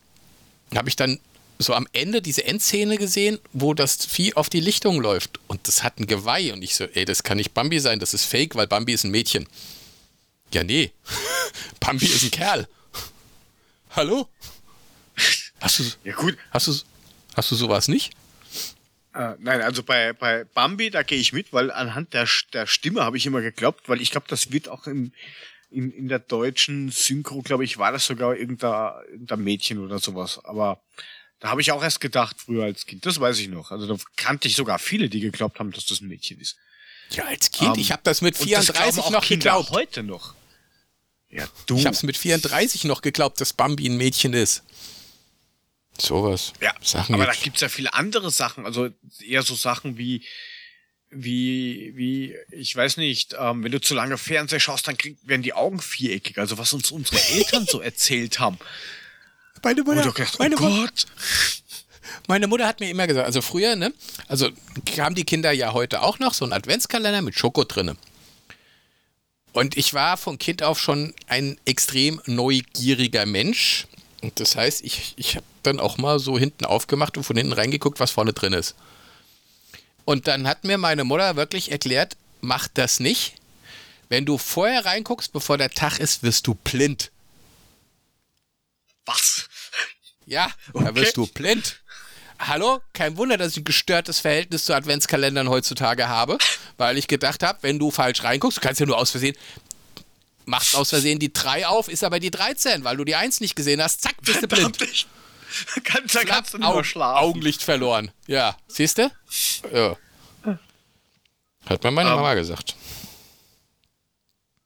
habe 0.75 0.89
ich 0.89 0.95
dann 0.95 1.19
so 1.57 1.73
am 1.73 1.87
Ende 1.93 2.21
diese 2.21 2.45
Endszene 2.45 2.97
gesehen, 2.97 3.39
wo 3.53 3.73
das 3.73 4.05
Vieh 4.05 4.35
auf 4.35 4.49
die 4.49 4.59
Lichtung 4.59 5.01
läuft 5.01 5.39
und 5.47 5.67
das 5.67 5.83
hat 5.83 5.99
ein 5.99 6.05
Geweih 6.05 6.53
und 6.53 6.61
ich 6.61 6.75
so, 6.75 6.83
ey, 6.83 7.05
das 7.05 7.23
kann 7.23 7.37
nicht 7.37 7.53
Bambi 7.53 7.79
sein, 7.79 7.99
das 7.99 8.13
ist 8.13 8.25
fake, 8.25 8.55
weil 8.55 8.67
Bambi 8.67 8.93
ist 8.93 9.05
ein 9.05 9.11
Mädchen. 9.11 9.47
Ja, 10.53 10.63
nee. 10.63 10.91
Bambi 11.79 12.05
ist 12.05 12.23
ein 12.23 12.31
Kerl. 12.31 12.67
Hallo? 13.95 14.27
Hast 15.61 15.79
du, 15.79 15.83
Ja 16.03 16.13
gut, 16.15 16.37
hast 16.51 16.67
du, 16.67 16.73
hast 17.35 17.51
du 17.51 17.55
sowas 17.55 17.87
nicht? 17.87 18.11
Äh, 19.13 19.35
nein, 19.39 19.61
also 19.61 19.83
bei, 19.83 20.11
bei 20.11 20.43
Bambi, 20.43 20.89
da 20.89 21.03
gehe 21.03 21.17
ich 21.17 21.31
mit, 21.31 21.53
weil 21.53 21.71
anhand 21.71 22.13
der, 22.13 22.27
der 22.51 22.67
Stimme 22.67 23.03
habe 23.03 23.15
ich 23.15 23.25
immer 23.25 23.41
geglaubt, 23.41 23.87
weil 23.87 24.01
ich 24.01 24.11
glaube, 24.11 24.27
das 24.27 24.51
wird 24.51 24.67
auch 24.67 24.85
im, 24.87 25.13
in, 25.71 25.91
in 25.91 26.09
der 26.09 26.19
deutschen 26.19 26.91
Synchro, 26.91 27.41
glaube 27.41 27.63
ich, 27.63 27.77
war 27.77 27.93
das 27.93 28.05
sogar 28.05 28.35
irgendein, 28.35 28.91
irgendein 29.11 29.39
Mädchen 29.39 29.79
oder 29.79 29.99
sowas. 29.99 30.43
Aber 30.43 30.81
da 31.39 31.49
habe 31.49 31.61
ich 31.61 31.71
auch 31.71 31.81
erst 31.81 32.01
gedacht, 32.01 32.35
früher 32.41 32.65
als 32.65 32.85
Kind, 32.85 33.05
das 33.05 33.21
weiß 33.21 33.39
ich 33.39 33.47
noch. 33.47 33.71
Also 33.71 33.87
da 33.87 33.95
kannte 34.17 34.49
ich 34.49 34.55
sogar 34.57 34.77
viele, 34.77 35.07
die 35.07 35.21
geglaubt 35.21 35.59
haben, 35.59 35.71
dass 35.71 35.85
das 35.85 36.01
ein 36.01 36.09
Mädchen 36.09 36.41
ist. 36.41 36.57
Ja, 37.11 37.23
als 37.25 37.49
Kind. 37.49 37.77
Ähm, 37.77 37.81
ich 37.81 37.93
habe 37.93 38.01
das 38.03 38.21
mit 38.21 38.37
und 38.41 38.51
das 38.51 38.65
34 38.65 38.73
glauben 38.73 38.99
auch 39.07 39.11
noch 39.11 39.25
Kinder 39.25 39.51
geglaubt. 39.51 39.69
heute 39.71 40.03
noch. 40.03 40.33
Ja, 41.35 41.47
du. 41.65 41.77
Ich 41.77 41.85
habe 41.85 41.95
es 41.95 42.03
mit 42.03 42.17
34 42.17 42.85
noch 42.85 43.01
geglaubt, 43.01 43.41
dass 43.41 43.53
Bambi 43.53 43.87
ein 43.89 43.97
Mädchen 43.97 44.33
ist. 44.33 44.63
Sowas. 45.99 46.53
Ja, 46.61 46.73
Sachen 46.81 47.15
aber 47.15 47.25
da 47.25 47.31
gibt's. 47.31 47.43
gibt's 47.43 47.61
ja 47.61 47.69
viele 47.69 47.93
andere 47.93 48.31
Sachen, 48.31 48.65
also 48.65 48.89
eher 49.25 49.43
so 49.43 49.55
Sachen 49.55 49.97
wie, 49.97 50.23
wie, 51.09 51.93
wie, 51.95 52.35
ich 52.51 52.75
weiß 52.75 52.97
nicht, 52.97 53.35
ähm, 53.39 53.63
wenn 53.63 53.71
du 53.71 53.79
zu 53.79 53.95
lange 53.95 54.17
Fernseher 54.17 54.59
schaust, 54.59 54.87
dann 54.87 54.97
krieg, 54.97 55.17
werden 55.23 55.41
die 55.43 55.53
Augen 55.53 55.79
viereckig, 55.79 56.37
also 56.37 56.57
was 56.57 56.73
uns 56.73 56.91
unsere 56.91 57.17
Eltern 57.33 57.65
so 57.65 57.79
erzählt 57.81 58.39
haben. 58.39 58.57
meine, 59.63 59.81
Und 59.81 59.87
Mutter, 59.87 60.01
du 60.03 60.11
gedacht, 60.13 60.39
meine, 60.39 60.55
oh 60.55 60.59
Gott. 60.59 61.05
meine 62.27 62.47
Mutter 62.47 62.67
hat 62.67 62.81
mir 62.81 62.89
immer 62.89 63.07
gesagt, 63.07 63.25
also 63.25 63.41
früher, 63.41 63.75
ne, 63.75 63.93
also 64.27 64.49
haben 64.97 65.15
die 65.15 65.25
Kinder 65.25 65.51
ja 65.51 65.73
heute 65.73 66.01
auch 66.01 66.19
noch 66.19 66.33
so 66.33 66.43
einen 66.43 66.53
Adventskalender 66.53 67.21
mit 67.21 67.37
Schoko 67.37 67.63
drinne. 67.63 67.95
Und 69.55 69.77
ich 69.77 69.93
war 69.93 70.17
von 70.17 70.37
Kind 70.37 70.63
auf 70.63 70.81
schon 70.81 71.13
ein 71.27 71.57
extrem 71.63 72.21
neugieriger 72.25 73.25
Mensch. 73.25 73.87
Und 74.21 74.37
das 74.41 74.57
heißt, 74.57 74.83
ich, 74.83 75.13
ich 75.15 75.37
habe 75.37 75.45
dann 75.63 75.79
auch 75.79 75.97
mal 75.97 76.19
so 76.19 76.37
hinten 76.37 76.65
aufgemacht 76.65 77.15
und 77.15 77.23
von 77.23 77.37
hinten 77.37 77.53
reingeguckt, 77.53 78.01
was 78.01 78.11
vorne 78.11 78.33
drin 78.33 78.51
ist. 78.51 78.75
Und 80.03 80.27
dann 80.27 80.45
hat 80.45 80.65
mir 80.65 80.77
meine 80.77 81.05
Mutter 81.05 81.37
wirklich 81.37 81.71
erklärt, 81.71 82.17
mach 82.41 82.67
das 82.67 82.99
nicht. 82.99 83.35
Wenn 84.09 84.25
du 84.25 84.37
vorher 84.37 84.83
reinguckst, 84.85 85.31
bevor 85.31 85.57
der 85.57 85.69
Tag 85.69 85.99
ist, 85.99 86.21
wirst 86.21 86.47
du 86.47 86.55
blind. 86.55 87.09
Was? 89.05 89.47
Ja, 90.25 90.51
da 90.73 90.79
Okay. 90.81 90.95
wirst 90.95 91.15
du 91.15 91.27
blind. 91.27 91.79
Hallo? 92.39 92.81
Kein 92.93 93.17
Wunder, 93.17 93.37
dass 93.37 93.53
ich 93.53 93.57
ein 93.59 93.63
gestörtes 93.63 94.19
Verhältnis 94.19 94.65
zu 94.65 94.73
Adventskalendern 94.73 95.49
heutzutage 95.49 96.07
habe, 96.09 96.37
weil 96.77 96.97
ich 96.97 97.07
gedacht 97.07 97.43
habe, 97.43 97.59
wenn 97.61 97.79
du 97.79 97.91
falsch 97.91 98.23
reinguckst, 98.23 98.57
du 98.57 98.61
kannst 98.61 98.79
ja 98.79 98.85
nur 98.85 98.97
aus 98.97 99.11
Versehen, 99.11 99.35
machst 100.45 100.75
aus 100.75 100.89
Versehen 100.89 101.19
die 101.19 101.31
3 101.31 101.67
auf, 101.67 101.87
ist 101.87 102.03
aber 102.03 102.19
die 102.19 102.31
13, 102.31 102.83
weil 102.83 102.97
du 102.97 103.05
die 103.05 103.15
1 103.15 103.39
nicht 103.41 103.55
gesehen 103.55 103.81
hast, 103.81 104.01
zack, 104.01 104.15
bist 104.21 104.43
du 104.43 104.47
blind. 104.47 104.81
Ich, 104.81 105.07
kannst, 105.83 106.13
da 106.15 106.23
kannst 106.25 106.53
du 106.53 106.57
nicht 106.57 106.67
Au 106.67 106.83
schlafen. 106.83 107.23
Augenlicht 107.23 107.63
verloren. 107.63 108.11
Ja, 108.27 108.57
siehst 108.67 108.97
du? 108.97 109.09
Ja. 109.73 109.95
Hat 111.65 111.83
mir 111.83 111.91
meine 111.91 112.09
Ähm. 112.09 112.15
Mama 112.15 112.33
gesagt. 112.33 112.75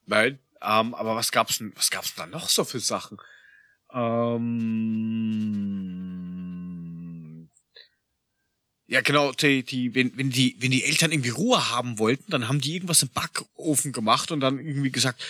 Nein, 0.08 0.40
ähm, 0.62 0.96
aber 0.96 1.16
was 1.16 1.32
gab's 1.32 1.60
denn, 1.60 1.72
was 1.76 1.92
gab's 1.92 2.16
denn 2.16 2.32
da 2.32 2.38
noch 2.38 2.50
so 2.50 2.64
für 2.66 2.80
Sachen? 2.80 3.20
Ähm, 3.94 4.50
ja, 8.90 9.02
genau, 9.02 9.32
die, 9.32 9.64
die, 9.64 9.94
wenn, 9.94 10.18
wenn 10.18 10.32
die, 10.32 10.56
wenn 10.60 10.72
die 10.72 10.84
Eltern 10.84 11.12
irgendwie 11.12 11.30
Ruhe 11.30 11.70
haben 11.70 12.00
wollten, 12.00 12.32
dann 12.32 12.48
haben 12.48 12.60
die 12.60 12.74
irgendwas 12.74 13.04
im 13.04 13.10
Backofen 13.10 13.92
gemacht 13.92 14.32
und 14.32 14.40
dann 14.40 14.58
irgendwie 14.58 14.92
gesagt, 14.92 15.22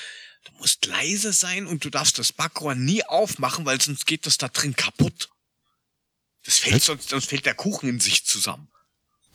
du 0.46 0.52
musst 0.60 0.86
leise 0.86 1.34
sein 1.34 1.68
und 1.68 1.84
du 1.84 1.90
darfst 1.90 2.18
das 2.18 2.32
Backrohr 2.32 2.74
nie 2.76 3.04
aufmachen, 3.04 3.66
weil 3.66 3.82
sonst 3.82 4.06
geht 4.06 4.26
das 4.26 4.38
da 4.38 4.48
drin 4.48 4.76
kaputt. 4.76 5.30
Das 6.46 6.58
fällt 6.60 6.76
Was? 6.78 6.86
sonst, 6.86 7.10
sonst 7.10 7.30
fällt 7.30 7.46
der 7.46 7.54
Kuchen 7.54 7.90
in 7.90 8.00
sich 8.00 8.26
zusammen. 8.26 8.70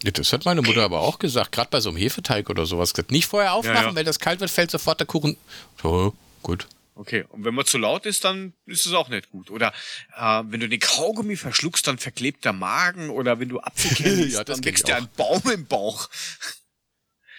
Ja, 0.02 0.10
das 0.10 0.32
hat 0.32 0.44
meine 0.46 0.62
Mutter 0.62 0.82
aber 0.82 1.00
auch 1.00 1.18
gesagt, 1.18 1.52
gerade 1.52 1.70
bei 1.70 1.80
so 1.80 1.90
einem 1.90 1.98
Hefeteig 1.98 2.48
oder 2.50 2.66
sowas. 2.66 2.92
Nicht 3.10 3.26
vorher 3.26 3.52
aufmachen, 3.52 3.76
Ja, 3.76 3.88
ja. 3.90 3.94
wenn 3.94 4.06
das 4.06 4.18
kalt 4.18 4.40
wird, 4.40 4.50
fällt 4.50 4.70
sofort 4.70 5.00
der 5.00 5.06
Kuchen. 5.06 5.36
So, 5.82 6.14
gut. 6.42 6.66
Okay, 6.96 7.24
und 7.30 7.44
wenn 7.44 7.54
man 7.54 7.66
zu 7.66 7.76
laut 7.76 8.06
ist, 8.06 8.24
dann 8.24 8.52
ist 8.66 8.86
es 8.86 8.92
auch 8.92 9.08
nicht 9.08 9.30
gut. 9.30 9.50
Oder 9.50 9.72
äh, 10.16 10.42
wenn 10.46 10.60
du 10.60 10.68
den 10.68 10.78
Kaugummi 10.78 11.36
verschluckst, 11.36 11.86
dann 11.88 11.98
verklebt 11.98 12.44
der 12.44 12.52
Magen. 12.52 13.10
Oder 13.10 13.40
wenn 13.40 13.48
du 13.48 13.58
Apfelkerne 13.60 14.10
isst, 14.22 14.36
Ja, 14.36 14.44
dann 14.44 14.64
wächst 14.64 14.86
dir 14.86 14.96
ein 14.96 15.08
Baum 15.16 15.42
im 15.50 15.66
Bauch. 15.66 16.08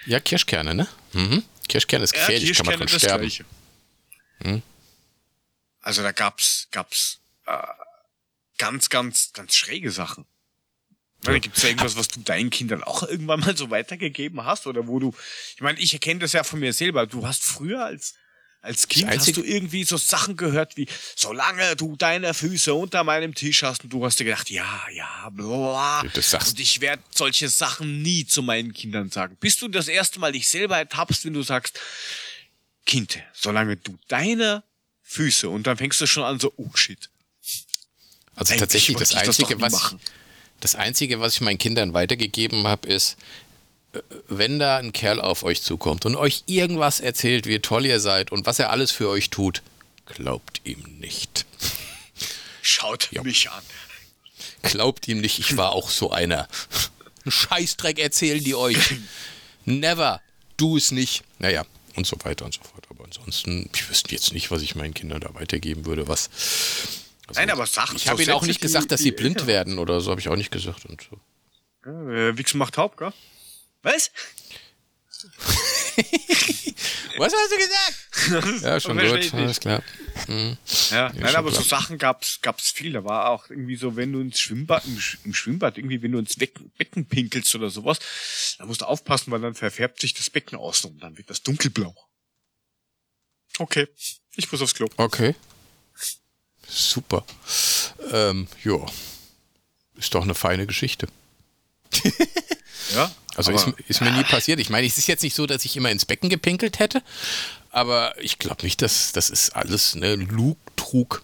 Ja, 0.05 0.19
Kirschkerne, 0.19 0.75
ne? 0.75 0.87
Mhm. 1.13 1.43
Kirschkerne 1.69 2.03
ist 2.03 2.13
gefährlich, 2.13 2.53
kann 2.53 2.65
man 2.65 2.79
dran 2.79 2.89
sterben. 2.89 3.31
Hm? 4.41 4.61
Also 5.81 6.03
da 6.03 6.11
gab's, 6.11 6.67
gab's 6.71 7.21
äh, 7.45 7.57
ganz, 8.57 8.89
ganz, 8.89 9.31
ganz 9.33 9.55
schräge 9.55 9.89
Sachen. 9.91 10.25
Ja. 11.23 11.31
Ja. 11.33 11.39
Gibt 11.39 11.55
es 11.55 11.61
da 11.61 11.69
irgendwas, 11.69 11.95
was 11.95 12.07
du 12.09 12.19
deinen 12.19 12.49
Kindern 12.49 12.83
auch 12.83 13.03
irgendwann 13.03 13.39
mal 13.39 13.55
so 13.55 13.69
weitergegeben 13.69 14.43
hast? 14.45 14.67
Oder 14.67 14.87
wo 14.87 14.99
du, 14.99 15.13
ich 15.55 15.61
meine, 15.61 15.79
ich 15.79 15.93
erkenne 15.93 16.19
das 16.19 16.33
ja 16.33 16.43
von 16.43 16.59
mir 16.59 16.73
selber. 16.73 17.07
Du 17.07 17.25
hast 17.25 17.43
früher 17.43 17.83
als, 17.83 18.15
als 18.65 18.87
Kind 18.87 19.07
hast 19.07 19.35
du 19.37 19.43
irgendwie 19.43 19.83
so 19.83 19.95
Sachen 19.97 20.35
gehört 20.37 20.75
wie, 20.77 20.87
solange 21.15 21.75
du 21.75 21.95
deine 21.95 22.33
Füße 22.33 22.73
unter 22.73 23.03
meinem 23.03 23.33
Tisch 23.33 23.63
hast 23.63 23.83
und 23.83 23.91
du 23.93 24.03
hast 24.05 24.19
dir 24.19 24.25
gedacht, 24.25 24.49
ja, 24.49 24.81
ja, 24.93 25.29
bla. 25.31 26.03
Das 26.13 26.31
sagst- 26.31 26.49
Und 26.49 26.59
ich 26.59 26.81
werde 26.81 27.01
solche 27.13 27.47
Sachen 27.49 28.01
nie 28.01 28.25
zu 28.25 28.41
meinen 28.43 28.73
Kindern 28.73 29.09
sagen. 29.09 29.37
Bis 29.39 29.57
du 29.57 29.67
das 29.67 29.87
erste 29.87 30.19
Mal 30.19 30.31
dich 30.31 30.47
selber 30.47 30.77
ertappst, 30.77 31.23
wenn 31.25 31.33
du 31.33 31.43
sagst, 31.43 31.79
Kind, 32.85 33.19
solange 33.33 33.77
du 33.77 33.97
deine 34.07 34.63
Füße 35.03 35.49
und 35.49 35.65
dann 35.67 35.77
fängst 35.77 36.01
du 36.01 36.07
schon 36.07 36.23
an 36.23 36.39
so, 36.39 36.53
oh 36.57 36.69
shit. 36.75 37.09
Also 38.35 38.51
Eigentlich 38.51 38.59
tatsächlich 38.59 38.97
das 38.97 39.09
das 39.09 39.23
Einzige, 39.27 39.55
nie 39.55 39.61
was 39.61 39.71
machen. 39.73 39.99
das 40.59 40.75
Einzige, 40.75 41.19
was 41.19 41.35
ich 41.35 41.41
meinen 41.41 41.57
Kindern 41.57 41.93
weitergegeben 41.93 42.67
habe, 42.67 42.87
ist, 42.89 43.15
wenn 44.27 44.59
da 44.59 44.77
ein 44.77 44.93
Kerl 44.93 45.19
auf 45.21 45.43
euch 45.43 45.61
zukommt 45.61 46.05
und 46.05 46.15
euch 46.15 46.43
irgendwas 46.45 46.99
erzählt, 46.99 47.45
wie 47.45 47.59
toll 47.59 47.85
ihr 47.85 47.99
seid 47.99 48.31
und 48.31 48.45
was 48.45 48.59
er 48.59 48.69
alles 48.71 48.91
für 48.91 49.09
euch 49.09 49.29
tut, 49.29 49.61
glaubt 50.05 50.61
ihm 50.63 50.83
nicht. 50.99 51.45
Schaut 52.61 53.09
mich 53.23 53.49
an. 53.49 53.63
Glaubt 54.63 55.07
ihm 55.07 55.21
nicht, 55.21 55.39
ich 55.39 55.57
war 55.57 55.71
auch 55.71 55.89
so 55.89 56.11
einer. 56.11 56.47
Ein 57.25 57.31
Scheißdreck 57.31 57.99
erzählen 57.99 58.43
die 58.43 58.55
euch. 58.55 58.95
Never. 59.65 60.21
Du 60.57 60.77
es 60.77 60.91
nicht. 60.91 61.23
Naja, 61.39 61.65
und 61.95 62.07
so 62.07 62.17
weiter 62.23 62.45
und 62.45 62.53
so 62.53 62.61
fort. 62.61 62.85
Aber 62.89 63.03
ansonsten, 63.03 63.69
ich 63.73 63.89
wüsste 63.89 64.11
jetzt 64.11 64.33
nicht, 64.33 64.51
was 64.51 64.61
ich 64.61 64.75
meinen 64.75 64.93
Kindern 64.93 65.21
da 65.21 65.33
weitergeben 65.33 65.85
würde, 65.85 66.07
was. 66.07 66.29
Also, 67.27 67.39
Nein, 67.39 67.49
aber 67.49 67.65
Sachen. 67.65 67.97
Ich 67.97 68.07
habe 68.07 68.21
ihnen 68.21 68.31
auch 68.31 68.45
nicht 68.45 68.61
gesagt, 68.61 68.91
dass 68.91 69.01
sie 69.01 69.11
blind 69.11 69.37
Eltern. 69.37 69.47
werden 69.47 69.79
oder 69.79 70.01
so, 70.01 70.11
habe 70.11 70.21
ich 70.21 70.29
auch 70.29 70.35
nicht 70.35 70.51
gesagt. 70.51 70.85
Und 70.85 71.01
so. 71.09 71.19
Ja, 71.85 72.37
Wichsen 72.37 72.57
macht 72.57 72.77
Haupt, 72.77 72.97
gell? 72.97 73.13
Was? 73.85 74.11
Was 77.17 77.33
hast 77.33 77.51
du 77.51 77.57
gesagt? 77.57 77.95
ja, 78.63 78.79
schon 78.79 78.97
gut, 78.97 79.33
alles 79.33 79.59
klar. 79.59 79.83
Mhm. 80.27 80.57
Ja, 80.89 80.95
ja, 80.95 81.11
nein, 81.13 81.35
aber 81.35 81.51
klar. 81.51 81.61
so 81.61 81.69
Sachen 81.69 81.99
gab's, 81.99 82.39
gab's 82.41 82.71
viel. 82.71 82.93
Da 82.93 83.03
war 83.03 83.29
auch 83.29 83.47
irgendwie 83.49 83.75
so, 83.75 83.95
wenn 83.95 84.11
du 84.11 84.21
ins 84.21 84.39
Schwimmbad, 84.39 84.85
im, 84.85 84.99
im 85.23 85.35
Schwimmbad 85.35 85.77
irgendwie, 85.77 86.01
wenn 86.01 86.13
du 86.13 86.17
ins 86.17 86.35
Becken, 86.35 86.71
Becken 86.79 87.05
pinkelst 87.05 87.53
oder 87.53 87.69
sowas, 87.69 87.99
da 88.57 88.65
musst 88.65 88.81
du 88.81 88.85
aufpassen, 88.85 89.29
weil 89.31 89.41
dann 89.41 89.53
verfärbt 89.53 90.01
sich 90.01 90.15
das 90.15 90.31
Becken 90.31 90.57
außen 90.57 90.89
und 90.91 91.03
dann 91.03 91.15
wird 91.17 91.29
das 91.29 91.43
dunkelblau. 91.43 91.95
Okay, 93.59 93.87
ich 94.35 94.51
muss 94.51 94.63
aufs 94.63 94.73
Klo. 94.73 94.87
Okay. 94.97 95.35
Super. 96.67 97.23
Ähm, 98.11 98.47
ja. 98.63 98.83
Ist 99.95 100.15
doch 100.15 100.23
eine 100.23 100.33
feine 100.33 100.65
Geschichte. 100.65 101.07
ja. 102.93 103.11
Also 103.35 103.51
ist, 103.51 103.67
ist, 103.87 104.01
mir 104.01 104.11
nie 104.11 104.23
passiert. 104.23 104.59
Ich 104.59 104.69
meine, 104.69 104.87
es 104.87 104.97
ist 104.97 105.07
jetzt 105.07 105.21
nicht 105.21 105.35
so, 105.35 105.45
dass 105.45 105.65
ich 105.65 105.75
immer 105.75 105.91
ins 105.91 106.05
Becken 106.05 106.29
gepinkelt 106.29 106.79
hätte, 106.79 107.03
aber 107.69 108.13
ich 108.21 108.39
glaube 108.39 108.63
nicht, 108.63 108.81
dass 108.81 109.11
das 109.11 109.29
ist 109.29 109.55
alles 109.55 109.95
ne 109.95 110.15
Lug, 110.15 110.57
Trug. 110.77 111.21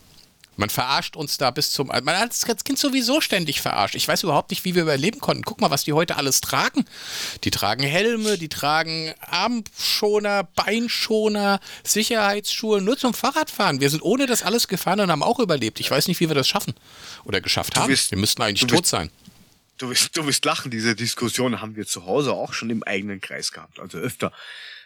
Man 0.58 0.70
verarscht 0.70 1.16
uns 1.16 1.38
da 1.38 1.50
bis 1.50 1.72
zum. 1.72 1.88
Man 1.88 2.08
hat 2.08 2.30
das 2.30 2.64
Kind 2.64 2.78
sowieso 2.78 3.22
ständig 3.22 3.62
verarscht. 3.62 3.96
Ich 3.96 4.08
weiß 4.08 4.24
überhaupt 4.24 4.52
nicht, 4.52 4.66
wie 4.66 4.76
wir 4.76 4.84
überleben 4.84 5.20
konnten. 5.20 5.44
Guck 5.44 5.62
mal, 5.62 5.72
was 5.72 5.86
die 5.86 5.94
heute 5.94 6.18
alles 6.18 6.42
tragen. 6.42 6.86
Die 7.46 7.52
tragen 7.52 7.84
Helme, 7.84 8.38
die 8.38 8.50
tragen 8.50 9.14
Armschoner, 9.22 10.44
Beinschoner, 10.44 11.62
Sicherheitsschuhe, 11.84 12.82
nur 12.82 12.98
zum 12.98 13.14
Fahrradfahren. 13.14 13.80
Wir 13.80 13.90
sind 13.90 14.04
ohne 14.04 14.28
das 14.28 14.44
alles 14.44 14.68
gefahren 14.68 15.00
und 15.00 15.10
haben 15.10 15.24
auch 15.24 15.40
überlebt. 15.40 15.80
Ich 15.80 15.90
weiß 15.90 16.08
nicht, 16.10 16.20
wie 16.20 16.28
wir 16.28 16.36
das 16.36 16.50
schaffen 16.50 16.76
oder 17.24 17.40
geschafft 17.40 17.78
haben. 17.78 17.88
Bist, 17.88 18.12
wir 18.12 18.18
müssten 18.18 18.42
eigentlich 18.42 18.70
tot 18.70 18.86
sein. 18.86 19.10
Du 19.82 19.90
wirst, 19.90 20.16
du 20.16 20.28
wirst 20.28 20.46
lachen, 20.46 20.70
diese 20.70 20.96
Diskussion 20.96 21.60
haben 21.60 21.76
wir 21.76 21.88
zu 21.88 22.06
Hause 22.06 22.34
auch 22.34 22.54
schon 22.54 22.70
im 22.70 22.84
eigenen 22.84 23.20
Kreis 23.20 23.52
gehabt, 23.52 23.80
also 23.80 23.98
öfter. 23.98 24.32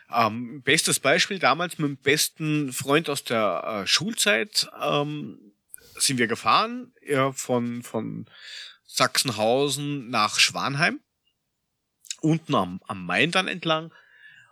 Ähm, 0.09 0.61
bestes 0.61 1.01
Beispiel, 1.01 1.37
damals 1.37 1.77
mit 1.77 1.89
dem 1.89 1.97
besten 1.97 2.71
Freund 2.71 3.09
aus 3.09 3.25
der 3.25 3.81
äh, 3.83 3.87
Schulzeit 3.87 4.69
ähm, 4.81 5.51
sind 5.97 6.17
wir 6.17 6.27
gefahren, 6.27 6.93
ja, 7.05 7.33
von, 7.33 7.83
von 7.83 8.25
Sachsenhausen 8.85 10.09
nach 10.09 10.39
Schwanheim, 10.39 11.01
unten 12.21 12.55
am, 12.55 12.79
am 12.87 13.05
Main 13.05 13.31
dann 13.31 13.49
entlang. 13.49 13.91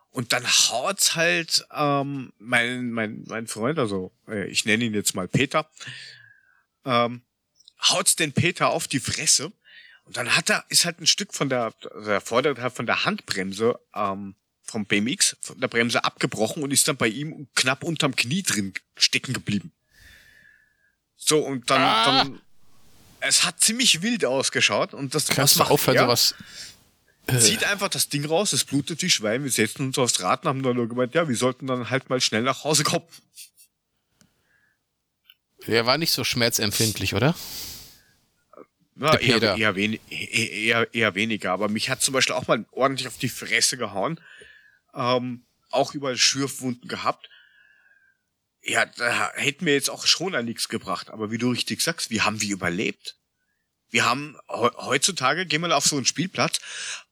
Und 0.10 0.34
dann 0.34 0.45
haut's 0.45 1.15
halt 1.15 1.65
ähm, 1.73 2.34
mein, 2.38 2.91
mein, 2.91 3.23
mein 3.27 3.47
Freund, 3.47 3.79
also 3.79 4.12
äh, 4.27 4.47
ich 4.47 4.65
nenne 4.65 4.84
ihn 4.84 4.93
jetzt 4.93 5.15
mal 5.15 5.29
Peter, 5.29 5.69
ähm, 6.84 7.21
haut's 7.82 8.17
den 8.17 8.34
Peter 8.34 8.71
auf 8.71 8.89
die 8.89 8.99
Fresse 8.99 9.53
und 10.06 10.18
dann 10.18 10.36
hat 10.36 10.50
er, 10.50 10.66
ist 10.70 10.86
halt 10.86 11.00
ein 11.00 11.08
Stück 11.08 11.34
von 11.34 11.50
der, 11.50 11.74
der 12.06 12.22
Vorderteil 12.22 12.70
von 12.70 12.86
der 12.86 13.06
Handbremse, 13.06 13.80
ähm, 13.96 14.36
vom 14.63 14.86
BMX, 14.86 15.38
von 15.42 15.60
der 15.60 15.68
Bremse 15.68 16.04
abgebrochen 16.04 16.63
und 16.63 16.72
ist 16.72 16.88
dann 16.88 16.98
bei 16.98 17.08
ihm 17.08 17.48
knapp 17.56 17.84
unterm 17.84 18.16
Knie 18.16 18.44
drin 18.44 18.74
stecken 18.96 19.34
geblieben. 19.34 19.72
So, 21.16 21.39
und 21.39 21.70
dann, 21.70 21.82
ah. 21.82 22.06
dann, 22.06 22.42
es 23.20 23.46
hat 23.46 23.62
ziemlich 23.62 24.02
wild 24.02 24.26
ausgeschaut 24.26 24.94
und 24.94 25.16
das, 25.16 25.28
Kannst 25.28 25.56
was 25.56 25.60
macht 25.60 25.72
aufhören, 25.72 25.98
er? 25.98 26.04
sowas 26.04 26.36
äh. 27.28 27.39
zieht 27.39 27.63
einfach 27.63 27.89
das 27.89 28.10
Ding 28.10 28.26
raus, 28.26 28.52
es 28.52 28.66
blutet 28.66 29.02
wie 29.02 29.10
Schwein, 29.10 29.44
wir 29.44 29.52
setzen 29.52 29.88
uns 29.88 29.98
aufs 29.98 30.22
Rad 30.22 30.44
und 30.44 30.50
haben 30.50 30.63
dann 30.63 30.76
nur 30.76 30.89
gemeint, 30.89 31.13
ja, 31.13 31.28
wir 31.28 31.38
sollten 31.38 31.68
dann 31.68 31.89
halt 31.89 32.10
mal 32.10 32.20
schnell 32.20 32.42
nach 32.42 32.63
Hause 32.63 32.84
kommen. 32.84 33.06
Der 35.68 35.86
war 35.86 35.98
nicht 35.98 36.12
so 36.12 36.26
schmerzempfindlich, 36.26 37.13
oder? 37.13 37.36
Ja, 38.95 39.17
eher, 39.17 39.56
eher, 39.56 39.75
wenig, 39.75 40.01
eher, 40.10 40.93
eher 40.93 41.15
weniger. 41.15 41.51
Aber 41.51 41.67
mich 41.69 41.89
hat 41.89 42.01
zum 42.01 42.13
Beispiel 42.13 42.36
auch 42.36 42.47
mal 42.47 42.65
ordentlich 42.71 43.08
auf 43.08 43.17
die 43.17 43.29
Fresse 43.29 43.77
gehauen. 43.77 44.19
Ähm, 44.93 45.45
auch 45.71 45.93
überall 45.93 46.17
Schürfwunden 46.17 46.88
gehabt. 46.88 47.29
Ja, 48.62 48.86
da 48.86 49.34
hätten 49.34 49.65
mir 49.65 49.73
jetzt 49.73 49.89
auch 49.89 50.06
schon 50.06 50.36
an 50.36 50.45
nichts 50.45 50.69
gebracht. 50.69 51.10
Aber 51.10 51.32
wie 51.32 51.38
du 51.38 51.49
richtig 51.49 51.82
sagst, 51.82 52.12
wie 52.12 52.21
haben 52.21 52.39
wir 52.41 52.53
überlebt? 52.53 53.17
Wir 53.89 54.06
haben 54.06 54.38
heutzutage, 54.49 55.45
gehen 55.45 55.62
wir 55.62 55.75
auf 55.75 55.86
so 55.86 55.97
einen 55.97 56.06
Spielplatz, 56.06 56.60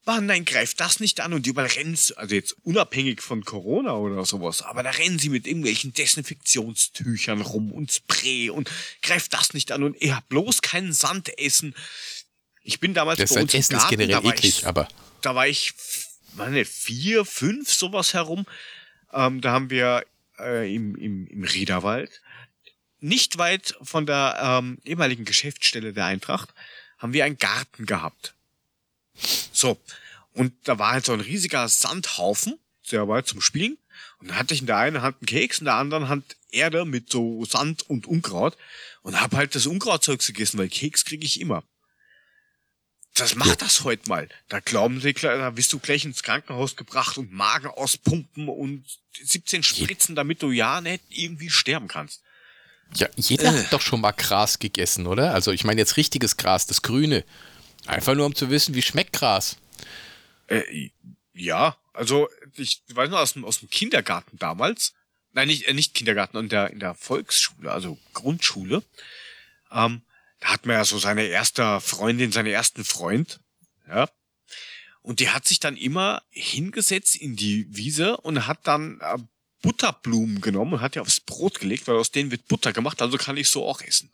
Mann, 0.04 0.26
nein, 0.26 0.44
greift 0.44 0.80
das 0.80 0.98
nicht 0.98 1.20
an 1.20 1.32
und 1.32 1.46
überall 1.46 1.68
rennen 1.68 1.94
sie, 1.94 2.16
also 2.16 2.34
jetzt 2.34 2.56
unabhängig 2.64 3.22
von 3.22 3.44
Corona 3.44 3.94
oder 3.94 4.24
sowas, 4.24 4.62
aber 4.62 4.82
da 4.82 4.90
rennen 4.90 5.18
sie 5.18 5.28
mit 5.28 5.46
irgendwelchen 5.46 5.94
Desinfektionstüchern 5.94 7.40
rum 7.40 7.70
und 7.70 7.92
Spray 7.92 8.50
und 8.50 8.68
greift 9.02 9.32
das 9.32 9.54
nicht 9.54 9.70
an 9.70 9.84
und 9.84 10.00
ihr 10.00 10.16
habt 10.16 10.28
bloß 10.28 10.60
keinen 10.62 10.92
Sand 10.92 11.38
essen. 11.38 11.74
Ich 12.64 12.80
bin 12.80 12.94
damals 12.94 13.18
das 13.18 13.32
bei 13.32 13.42
uns 13.42 13.54
Essen 13.54 13.76
Garten, 13.76 13.94
ist 13.94 13.98
generell 14.08 14.26
eklig, 14.28 14.58
ich, 14.58 14.66
aber 14.66 14.88
da 15.20 15.36
war 15.36 15.46
ich, 15.46 15.72
meine 16.34 16.64
vier, 16.64 17.24
fünf 17.24 17.72
sowas 17.72 18.14
herum. 18.14 18.44
Ähm, 19.12 19.40
da 19.40 19.52
haben 19.52 19.70
wir 19.70 20.04
äh, 20.38 20.74
im, 20.74 20.96
im, 20.96 21.26
im 21.28 21.44
Riederwald 21.44 22.22
nicht 23.00 23.38
weit 23.38 23.76
von 23.82 24.06
der 24.06 24.38
ähm, 24.40 24.78
ehemaligen 24.84 25.24
Geschäftsstelle 25.24 25.92
der 25.92 26.06
Eintracht 26.06 26.50
haben 26.98 27.12
wir 27.12 27.24
einen 27.24 27.36
Garten 27.36 27.84
gehabt. 27.84 28.34
So. 29.62 29.80
Und 30.34 30.52
da 30.64 30.78
war 30.78 30.92
halt 30.92 31.06
so 31.06 31.12
ein 31.12 31.20
riesiger 31.20 31.68
Sandhaufen, 31.68 32.58
sehr 32.82 33.06
weit 33.08 33.28
zum 33.28 33.40
Spielen. 33.40 33.78
Und 34.18 34.28
dann 34.28 34.38
hatte 34.38 34.54
ich 34.54 34.60
in 34.60 34.66
der 34.66 34.76
einen 34.76 35.02
Hand 35.02 35.18
einen 35.20 35.26
Keks, 35.26 35.60
in 35.60 35.66
der 35.66 35.74
anderen 35.74 36.08
Hand 36.08 36.36
Erde 36.50 36.84
mit 36.84 37.10
so 37.10 37.44
Sand 37.44 37.88
und 37.88 38.06
Unkraut. 38.06 38.56
Und 39.02 39.20
hab 39.20 39.34
halt 39.34 39.54
das 39.54 39.66
Unkrautzeug 39.66 40.24
gegessen, 40.24 40.58
weil 40.58 40.68
Keks 40.68 41.04
kriege 41.04 41.24
ich 41.24 41.40
immer. 41.40 41.62
Das 43.14 43.36
macht 43.36 43.62
das 43.62 43.84
heute 43.84 44.08
mal. 44.08 44.28
Da 44.48 44.60
glauben 44.60 45.00
sie, 45.00 45.12
da 45.12 45.50
bist 45.50 45.72
du 45.72 45.78
gleich 45.78 46.04
ins 46.04 46.22
Krankenhaus 46.22 46.76
gebracht 46.76 47.18
und 47.18 47.30
Magen 47.30 47.68
auspumpen 47.68 48.48
und 48.48 48.84
17 49.22 49.62
Spritzen, 49.62 50.14
damit 50.16 50.42
du 50.42 50.50
ja 50.50 50.80
nicht 50.80 51.04
irgendwie 51.10 51.50
sterben 51.50 51.88
kannst. 51.88 52.22
Ja, 52.94 53.08
jeder 53.16 53.54
äh. 53.54 53.64
hat 53.64 53.72
doch 53.72 53.82
schon 53.82 54.00
mal 54.00 54.12
Gras 54.12 54.58
gegessen, 54.58 55.06
oder? 55.06 55.34
Also 55.34 55.52
ich 55.52 55.64
meine 55.64 55.80
jetzt 55.80 55.96
richtiges 55.96 56.36
Gras, 56.36 56.66
das 56.66 56.82
Grüne. 56.82 57.24
Einfach 57.86 58.14
nur 58.14 58.26
um 58.26 58.34
zu 58.34 58.50
wissen, 58.50 58.74
wie 58.74 58.82
schmeckt 58.82 59.12
Gras. 59.12 59.56
Äh, 60.46 60.90
ja, 61.34 61.76
also 61.92 62.28
ich 62.56 62.82
weiß 62.88 63.10
noch 63.10 63.18
aus 63.18 63.34
dem, 63.34 63.44
aus 63.44 63.60
dem 63.60 63.70
Kindergarten 63.70 64.38
damals. 64.38 64.94
Nein, 65.32 65.48
nicht, 65.48 65.66
äh, 65.66 65.74
nicht 65.74 65.94
Kindergarten, 65.94 66.36
in 66.36 66.48
der, 66.48 66.70
in 66.70 66.78
der 66.78 66.94
Volksschule, 66.94 67.72
also 67.72 67.98
Grundschule. 68.12 68.82
Ähm, 69.70 70.02
da 70.40 70.48
hat 70.48 70.66
man 70.66 70.76
ja 70.76 70.84
so 70.84 70.98
seine 70.98 71.24
erste 71.24 71.80
Freundin, 71.80 72.32
seinen 72.32 72.52
ersten 72.52 72.84
Freund. 72.84 73.40
Ja. 73.88 74.08
Und 75.00 75.20
die 75.20 75.30
hat 75.30 75.46
sich 75.46 75.58
dann 75.58 75.76
immer 75.76 76.22
hingesetzt 76.30 77.16
in 77.16 77.34
die 77.36 77.66
Wiese 77.74 78.16
und 78.18 78.46
hat 78.46 78.66
dann 78.66 79.00
äh, 79.00 79.18
Butterblumen 79.62 80.40
genommen 80.40 80.74
und 80.74 80.80
hat 80.80 80.96
die 80.96 81.00
aufs 81.00 81.20
Brot 81.20 81.60
gelegt, 81.60 81.86
weil 81.86 81.96
aus 81.96 82.10
denen 82.10 82.30
wird 82.30 82.48
Butter 82.48 82.72
gemacht, 82.72 83.00
also 83.00 83.16
kann 83.16 83.36
ich 83.36 83.48
so 83.48 83.66
auch 83.66 83.80
essen. 83.80 84.10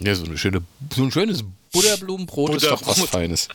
Ja, 0.00 0.14
so, 0.14 0.24
eine 0.24 0.38
schöne, 0.38 0.62
so 0.94 1.02
ein 1.02 1.12
schönes 1.12 1.44
Butterblumenbrot 1.72 2.52
Butter 2.52 2.72
ist 2.72 2.82
doch 2.82 2.86
was 2.86 3.00
Feines. 3.08 3.48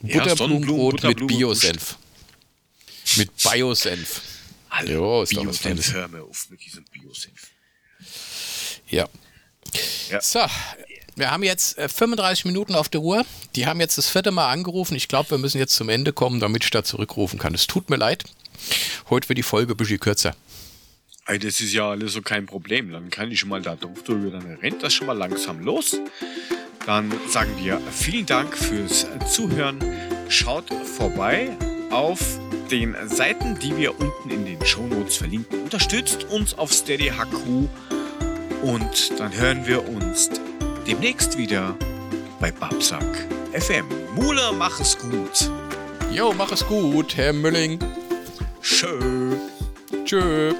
Butterblumenbrot 0.00 1.02
ja, 1.02 1.08
mit 1.10 1.26
Biosenf. 1.26 1.96
Mit 3.16 3.30
Biosenf. 3.36 4.20
Jo, 4.86 5.22
ist 5.22 5.36
doch 5.36 5.46
was 5.46 5.58
Feines. 5.58 5.92
Hör 5.92 6.08
mir 6.08 6.22
auf 6.22 6.48
mit 6.50 6.64
diesem 6.64 6.84
Biosenf. 6.84 7.50
Ja. 8.88 9.08
ja. 10.10 10.20
So, 10.20 10.40
wir 11.14 11.30
haben 11.30 11.42
jetzt 11.42 11.80
35 11.80 12.44
äh, 12.44 12.48
Minuten 12.48 12.74
auf 12.74 12.88
der 12.88 13.00
Uhr. 13.00 13.24
Die 13.54 13.66
haben 13.66 13.80
jetzt 13.80 13.96
das 13.96 14.08
vierte 14.08 14.32
Mal 14.32 14.50
angerufen. 14.50 14.96
Ich 14.96 15.08
glaube, 15.08 15.30
wir 15.30 15.38
müssen 15.38 15.58
jetzt 15.58 15.74
zum 15.74 15.88
Ende 15.88 16.12
kommen, 16.12 16.40
damit 16.40 16.64
ich 16.64 16.70
da 16.70 16.84
zurückrufen 16.84 17.38
kann. 17.38 17.54
Es 17.54 17.66
tut 17.66 17.90
mir 17.90 17.96
leid. 17.96 18.24
Heute 19.08 19.28
wird 19.28 19.38
die 19.38 19.42
Folge 19.42 19.74
ein 19.74 19.76
bisschen 19.76 20.00
kürzer. 20.00 20.36
Ey, 21.28 21.40
das 21.40 21.60
ist 21.60 21.72
ja 21.72 21.90
alles 21.90 22.12
so 22.12 22.22
kein 22.22 22.46
Problem. 22.46 22.92
Dann 22.92 23.10
kann 23.10 23.32
ich 23.32 23.40
schon 23.40 23.48
mal 23.48 23.60
da 23.60 23.74
drauf 23.74 24.04
drüber, 24.04 24.30
dann 24.30 24.58
rennt 24.62 24.82
das 24.84 24.94
schon 24.94 25.08
mal 25.08 25.18
langsam 25.18 25.60
los. 25.60 25.98
Dann 26.86 27.12
sagen 27.28 27.50
wir 27.58 27.80
vielen 27.90 28.26
Dank 28.26 28.56
fürs 28.56 29.08
Zuhören. 29.28 29.78
Schaut 30.28 30.72
vorbei 30.84 31.56
auf 31.90 32.20
den 32.70 32.94
Seiten, 33.08 33.58
die 33.58 33.76
wir 33.76 33.98
unten 33.98 34.30
in 34.30 34.44
den 34.44 34.64
Shownotes 34.64 35.16
verlinken. 35.16 35.62
Unterstützt 35.64 36.24
uns 36.24 36.54
auf 36.54 36.72
Steady 36.72 37.10
HQ 37.10 37.68
und 38.62 39.18
dann 39.18 39.36
hören 39.36 39.66
wir 39.66 39.88
uns 39.88 40.30
demnächst 40.86 41.36
wieder 41.36 41.76
bei 42.38 42.52
Babsack 42.52 43.26
FM. 43.52 43.86
Mula, 44.14 44.52
mach 44.52 44.78
es 44.78 44.96
gut. 44.96 45.50
Jo, 46.12 46.32
mach 46.32 46.52
es 46.52 46.64
gut, 46.64 47.16
Herr 47.16 47.32
Mülling. 47.32 47.80
Tschö. 48.62 49.36
Tschö. 50.04 50.54